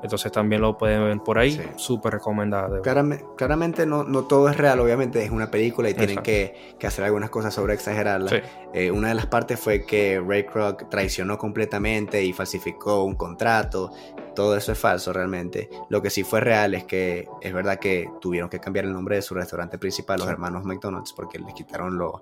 Entonces 0.04 0.32
también 0.32 0.62
lo 0.62 0.78
pueden 0.78 1.04
ver 1.04 1.20
por 1.20 1.38
ahí, 1.38 1.62
súper 1.76 2.14
recomendado. 2.14 2.82
claramente 2.82 3.86
no, 3.86 4.04
no, 4.04 4.24
todo 4.24 4.50
es 4.50 4.58
real, 4.58 4.80
obviamente 4.80 5.24
es 5.24 5.32
una 5.32 5.52
película 5.52 5.90
y 5.90 5.94
tienen 5.94 6.20
que, 6.20 6.76
que, 6.80 6.88
hacer 6.88 7.06
algunas 7.06 7.30
cosas 7.30 7.54
sobre 7.54 7.74
exagerarla. 7.74 8.42
Eh, 8.74 8.92
una 8.92 9.10
de 9.10 9.16
las 9.16 9.28
partes 9.28 9.60
fue 9.60 9.86
que 9.86 10.22
Ray 10.26 10.46
Kroc 10.46 10.90
traicionó 10.90 11.38
completamente 11.38 12.24
y 12.24 12.34
falsificó 12.34 13.04
un 13.04 13.16
contrato 13.16 13.92
todo 14.36 14.56
eso 14.56 14.72
es 14.72 14.80
falso 14.80 15.14
realmente. 15.14 15.70
Lo 15.90 16.02
que 16.02 16.10
sí 16.10 16.24
fue 16.24 16.40
real 16.40 16.74
es 16.74 16.86
que 16.86 17.28
es 17.42 17.54
verdad 17.54 17.80
que 17.80 18.10
tuvieron 18.20 18.50
que 18.50 18.60
cambiar 18.60 18.86
el 18.86 18.94
nombre 18.94 19.16
de 19.16 19.22
su 19.22 19.34
restaurante 19.34 19.78
principal, 19.78 20.20
los 20.20 20.30
hermanos 20.30 20.64
McDonald's, 20.64 21.14
porque 21.14 21.40
les 21.40 21.54
quitaron 21.54 21.98
los, 21.98 22.14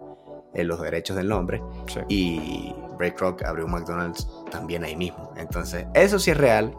eh, 0.54 0.64
los 0.64 0.82
derechos 0.82 1.16
del 1.16 1.28
nombre. 1.28 1.62
Y 2.08 2.74
Ray 2.98 3.12
Kroc 3.12 3.44
abrió 3.44 3.66
un 3.66 3.72
McDonald's 3.72 4.28
también 4.50 4.84
ahí 4.84 4.96
mismo. 4.96 5.34
Entonces, 5.38 5.86
eso 5.94 6.20
sí 6.20 6.32
es 6.32 6.38
real. 6.38 6.76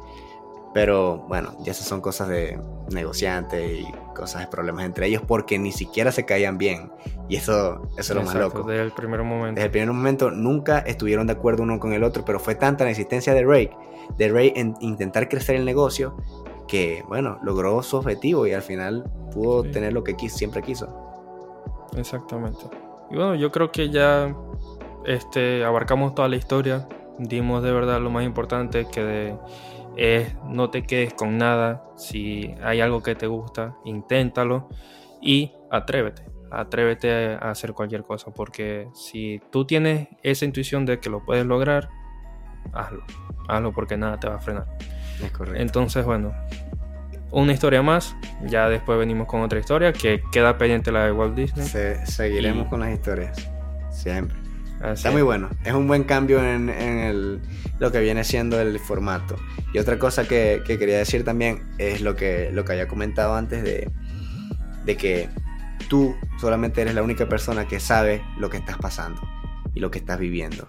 Pero 0.73 1.19
bueno, 1.29 1.53
ya 1.61 1.73
esas 1.73 1.87
son 1.87 2.01
cosas 2.01 2.29
de 2.29 2.61
negociantes 2.91 3.81
y 3.81 3.87
cosas 4.15 4.43
de 4.43 4.47
problemas 4.47 4.85
entre 4.85 5.07
ellos 5.07 5.23
porque 5.27 5.59
ni 5.59 5.73
siquiera 5.73 6.13
se 6.13 6.25
caían 6.25 6.59
bien. 6.59 6.93
Y 7.29 7.37
eso, 7.37 7.83
eso 7.97 8.13
es 8.13 8.17
lo 8.17 8.23
más 8.23 8.35
loco. 8.35 8.63
Desde 8.63 8.83
el 8.83 8.93
primer 8.93 9.23
momento. 9.23 9.57
Desde 9.57 9.67
el 9.67 9.71
primer 9.71 9.93
momento 9.93 10.31
nunca 10.31 10.79
estuvieron 10.81 11.27
de 11.27 11.33
acuerdo 11.33 11.65
uno 11.65 11.81
con 11.81 11.93
el 11.93 12.05
otro, 12.05 12.25
pero 12.25 12.39
fue 12.39 12.55
tanta 12.55 12.85
la 12.85 12.91
insistencia 12.91 13.35
de 13.35 13.45
Ray, 13.45 13.71
de 14.17 14.29
Ray 14.29 14.53
en 14.55 14.77
intentar 14.81 15.29
crecer 15.29 15.57
el 15.57 15.65
negocio, 15.65 16.17
que 16.69 17.05
bueno, 17.09 17.39
logró 17.43 17.83
su 17.83 17.97
objetivo 17.97 18.47
y 18.47 18.53
al 18.53 18.63
final 18.63 19.11
pudo 19.33 19.65
tener 19.65 19.93
lo 19.93 20.05
que 20.05 20.17
siempre 20.29 20.63
quiso. 20.63 20.89
Exactamente. 21.97 22.61
Y 23.11 23.17
bueno, 23.17 23.35
yo 23.35 23.51
creo 23.51 23.73
que 23.73 23.91
ya 23.91 24.35
este, 25.05 25.65
abarcamos 25.65 26.15
toda 26.15 26.29
la 26.29 26.37
historia, 26.37 26.87
dimos 27.19 27.63
de 27.63 27.73
verdad 27.73 28.01
lo 28.01 28.11
más 28.11 28.25
importante 28.25 28.87
que 28.87 29.03
de 29.03 29.37
es 29.97 30.35
no 30.45 30.71
te 30.71 30.83
quedes 30.83 31.15
con 31.15 31.39
nada. 31.39 31.85
Si 31.97 32.55
hay 32.63 32.81
algo 32.81 33.03
que 33.03 33.15
te 33.15 33.27
gusta, 33.27 33.77
inténtalo 33.85 34.69
y 35.21 35.53
atrévete. 35.71 36.25
Atrévete 36.51 37.35
a 37.35 37.51
hacer 37.51 37.73
cualquier 37.73 38.03
cosa. 38.03 38.31
Porque 38.33 38.89
si 38.95 39.41
tú 39.51 39.65
tienes 39.65 40.09
esa 40.23 40.45
intuición 40.45 40.85
de 40.87 40.99
que 40.99 41.11
lo 41.11 41.25
puedes 41.25 41.47
lograr, 41.47 41.89
hazlo. 42.73 43.05
Hazlo 43.49 43.73
porque 43.73 43.97
nada 43.97 44.19
te 44.19 44.29
va 44.29 44.37
a 44.37 44.41
frenar. 44.41 44.67
Es 45.23 45.31
correcto. 45.31 45.61
Entonces, 45.61 46.05
bueno, 46.05 46.33
una 47.31 47.53
historia 47.53 47.83
más. 47.83 48.17
Ya 48.47 48.69
después 48.69 48.99
venimos 48.99 49.27
con 49.27 49.43
otra 49.43 49.59
historia 49.59 49.93
que 49.93 50.23
queda 50.33 50.59
pendiente 50.59 50.91
la 50.91 51.05
de 51.05 51.13
Walt 51.13 51.37
Disney. 51.37 51.67
seguiremos 52.07 52.69
con 52.69 52.81
las 52.81 52.93
historias. 52.93 53.51
Siempre. 53.91 54.40
Está 54.83 55.11
muy 55.11 55.23
bueno. 55.23 55.51
Es 55.65 55.75
un 55.75 55.87
buen 55.87 56.05
cambio 56.05 56.43
en, 56.43 56.71
el, 56.71 57.41
lo 57.79 57.93
que 57.93 58.01
viene 58.01 58.25
siendo 58.25 58.61
el 58.61 58.79
formato. 58.79 59.37
Y 59.75 59.79
otra 59.79 59.99
cosa 59.99 60.27
que, 60.27 60.63
quería 60.67 60.99
decir 60.99 61.25
también 61.25 61.63
es 61.79 62.01
lo 62.01 62.17
que, 62.17 62.51
lo 62.53 62.65
que 62.65 62.73
había 62.73 62.89
comentado 62.89 63.35
antes 63.35 63.63
de, 63.63 63.91
de 64.85 64.97
que 64.97 65.29
tú 65.89 66.17
solamente 66.41 66.81
eres 66.81 66.95
la 66.95 67.03
única 67.03 67.29
persona 67.29 67.69
que 67.69 67.79
sabe 67.79 68.23
lo 68.39 68.49
que 68.49 68.57
estás 68.57 68.79
pasando 68.79 69.21
y 69.75 69.81
lo 69.81 69.91
que 69.91 69.99
estás 69.99 70.19
viviendo. 70.19 70.69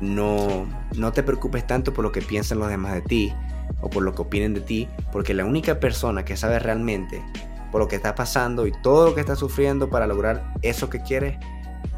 No, 0.00 0.66
no 0.96 1.12
te 1.12 1.22
preocupes 1.22 1.66
tanto 1.66 1.94
por 1.94 2.04
lo 2.04 2.12
que 2.12 2.22
piensan 2.22 2.58
los 2.58 2.68
demás 2.68 2.94
de 2.94 3.02
ti 3.02 3.32
o 3.80 3.88
por 3.88 4.02
lo 4.02 4.14
que 4.14 4.22
opinen 4.22 4.52
de 4.52 4.60
ti, 4.60 4.88
porque 5.12 5.32
la 5.32 5.44
única 5.44 5.80
persona 5.80 6.24
que 6.24 6.36
sabe 6.36 6.58
realmente 6.58 7.22
por 7.70 7.80
lo 7.80 7.88
que 7.88 7.96
está 7.96 8.14
pasando 8.14 8.66
y 8.66 8.72
todo 8.82 9.06
lo 9.06 9.14
que 9.14 9.20
estás 9.20 9.38
sufriendo 9.38 9.88
para 9.90 10.06
lograr 10.06 10.54
eso 10.62 10.90
que 10.90 11.00
quieres, 11.00 11.38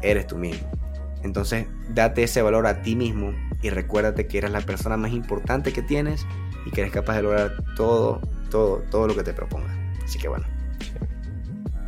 eres 0.01 0.27
tú 0.27 0.37
mismo. 0.37 0.78
Entonces, 1.23 1.67
date 1.89 2.23
ese 2.23 2.41
valor 2.41 2.67
a 2.67 2.81
ti 2.81 2.95
mismo 2.95 3.33
y 3.61 3.69
recuérdate 3.69 4.27
que 4.27 4.37
eres 4.37 4.51
la 4.51 4.61
persona 4.61 4.97
más 4.97 5.11
importante 5.11 5.73
que 5.73 5.81
tienes 5.81 6.25
y 6.65 6.71
que 6.71 6.81
eres 6.81 6.93
capaz 6.93 7.17
de 7.17 7.23
lograr 7.23 7.53
todo, 7.75 8.21
todo, 8.49 8.83
todo 8.89 9.07
lo 9.07 9.15
que 9.15 9.23
te 9.23 9.33
propongas. 9.33 9.75
Así 10.03 10.17
que 10.17 10.27
bueno. 10.27 10.45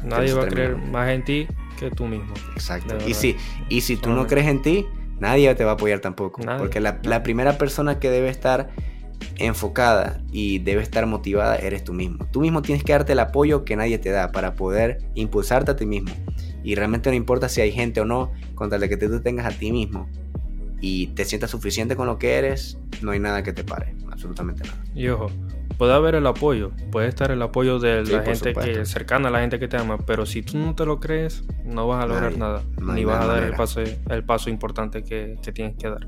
Nadie 0.03 0.33
va 0.33 0.43
a 0.43 0.47
creer 0.47 0.77
más 0.77 1.09
en 1.09 1.23
ti 1.23 1.47
que 1.79 1.91
tú 1.91 2.05
mismo. 2.05 2.33
Exacto. 2.53 2.97
Y 3.07 3.13
si, 3.13 3.37
y 3.69 3.81
si 3.81 3.97
tú 3.97 4.09
no 4.09 4.27
crees 4.27 4.47
en 4.47 4.61
ti, 4.61 4.85
nadie 5.19 5.53
te 5.55 5.63
va 5.63 5.71
a 5.71 5.73
apoyar 5.75 5.99
tampoco. 5.99 6.41
Porque 6.57 6.79
la, 6.79 6.99
la 7.03 7.23
primera 7.23 7.57
persona 7.57 7.99
que 7.99 8.09
debe 8.09 8.29
estar 8.29 8.69
enfocada 9.37 10.21
y 10.31 10.59
debe 10.59 10.81
estar 10.81 11.05
motivada 11.05 11.55
eres 11.55 11.83
tú 11.83 11.93
mismo. 11.93 12.25
Tú 12.31 12.41
mismo 12.41 12.61
tienes 12.61 12.83
que 12.83 12.93
darte 12.93 13.13
el 13.13 13.19
apoyo 13.19 13.63
que 13.65 13.75
nadie 13.75 13.97
te 13.97 14.09
da 14.09 14.31
para 14.31 14.55
poder 14.55 14.99
impulsarte 15.15 15.71
a 15.71 15.75
ti 15.75 15.85
mismo. 15.85 16.11
Y 16.63 16.75
realmente 16.75 17.09
no 17.09 17.15
importa 17.15 17.49
si 17.49 17.61
hay 17.61 17.71
gente 17.71 18.01
o 18.01 18.05
no, 18.05 18.31
con 18.55 18.69
tal 18.69 18.81
de 18.81 18.89
que 18.89 18.97
tú 18.97 19.21
tengas 19.21 19.45
a 19.45 19.57
ti 19.57 19.71
mismo 19.71 20.07
y 20.81 21.07
te 21.07 21.25
sientas 21.25 21.51
suficiente 21.51 21.95
con 21.95 22.07
lo 22.07 22.17
que 22.17 22.35
eres, 22.35 22.79
no 23.01 23.11
hay 23.11 23.19
nada 23.19 23.43
que 23.43 23.53
te 23.53 23.63
pare, 23.63 23.95
absolutamente 24.11 24.63
nada. 24.63 24.83
Y 24.95 25.07
ojo, 25.09 25.31
puede 25.77 25.93
haber 25.93 26.15
el 26.15 26.25
apoyo, 26.25 26.71
puede 26.91 27.07
estar 27.07 27.31
el 27.31 27.41
apoyo 27.41 27.79
de 27.79 28.03
la 28.03 28.23
gente 28.23 28.53
que 28.53 28.85
cercana 28.85 29.29
a 29.29 29.31
la 29.31 29.41
gente 29.41 29.59
que 29.59 29.67
te 29.67 29.77
ama, 29.77 29.99
pero 29.99 30.25
si 30.25 30.41
tú 30.41 30.57
no 30.57 30.75
te 30.75 30.85
lo 30.85 30.99
crees, 30.99 31.43
no 31.63 31.87
vas 31.87 32.03
a 32.03 32.07
lograr 32.07 32.35
nada, 32.37 32.63
ni 32.81 33.05
vas 33.05 33.23
a 33.23 33.27
dar 33.27 33.43
el 33.43 33.53
paso, 33.53 33.81
el 33.81 34.23
paso 34.23 34.49
importante 34.49 35.03
que, 35.03 35.37
que 35.41 35.51
tienes 35.51 35.77
que 35.77 35.89
dar. 35.89 36.07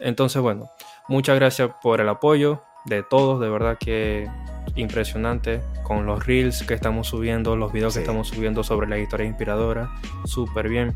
Entonces, 0.00 0.40
bueno, 0.40 0.70
muchas 1.08 1.36
gracias 1.36 1.70
por 1.82 2.00
el 2.00 2.08
apoyo 2.08 2.62
de 2.86 3.02
todos, 3.02 3.40
de 3.40 3.48
verdad 3.48 3.76
que 3.78 4.28
impresionante 4.74 5.60
con 5.82 6.06
los 6.06 6.26
reels 6.26 6.62
que 6.64 6.74
estamos 6.74 7.08
subiendo, 7.08 7.56
los 7.56 7.72
videos 7.72 7.94
que 7.94 8.00
estamos 8.00 8.28
subiendo 8.28 8.62
sobre 8.62 8.88
la 8.88 8.98
historia 8.98 9.26
inspiradora, 9.26 9.90
súper 10.24 10.68
bien. 10.68 10.94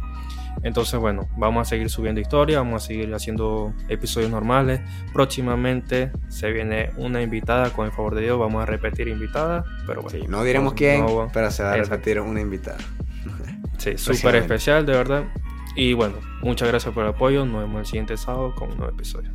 Entonces, 0.62 0.99
bueno, 0.99 1.29
vamos 1.37 1.66
a 1.66 1.70
seguir 1.70 1.90
subiendo 1.90 2.20
historia, 2.20 2.59
vamos 2.59 2.83
a 2.83 2.87
seguir 2.87 3.12
haciendo 3.14 3.75
episodios 3.88 4.31
normales. 4.31 4.81
Próximamente 5.12 6.11
se 6.29 6.51
viene 6.51 6.90
una 6.96 7.22
invitada, 7.22 7.70
con 7.70 7.87
el 7.87 7.92
favor 7.92 8.14
de 8.14 8.22
Dios, 8.22 8.38
vamos 8.38 8.62
a 8.62 8.66
repetir 8.66 9.09
invitada, 9.09 9.64
pero 9.87 10.03
bueno. 10.03 10.25
no 10.29 10.44
diremos 10.44 10.72
quién, 10.72 11.05
pero 11.33 11.51
se 11.51 11.62
va 11.62 11.72
a 11.72 11.77
repetir 11.77 12.20
una 12.20 12.40
invitada. 12.40 12.79
Sí, 13.79 13.99
súper 13.99 14.37
especial, 14.37 14.87
de 14.87 14.92
verdad. 14.92 15.25
Y 15.75 15.92
bueno, 15.92 16.14
muchas 16.40 16.68
gracias 16.68 16.92
por 16.94 17.05
el 17.05 17.11
apoyo. 17.11 17.44
Nos 17.44 17.61
vemos 17.61 17.81
el 17.81 17.87
siguiente 17.87 18.16
sábado 18.16 18.55
con 18.55 18.70
un 18.70 18.79
nuevo 18.79 18.92
episodio. 18.92 19.31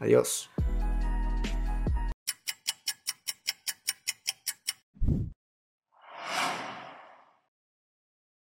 Adiós. 0.00 0.50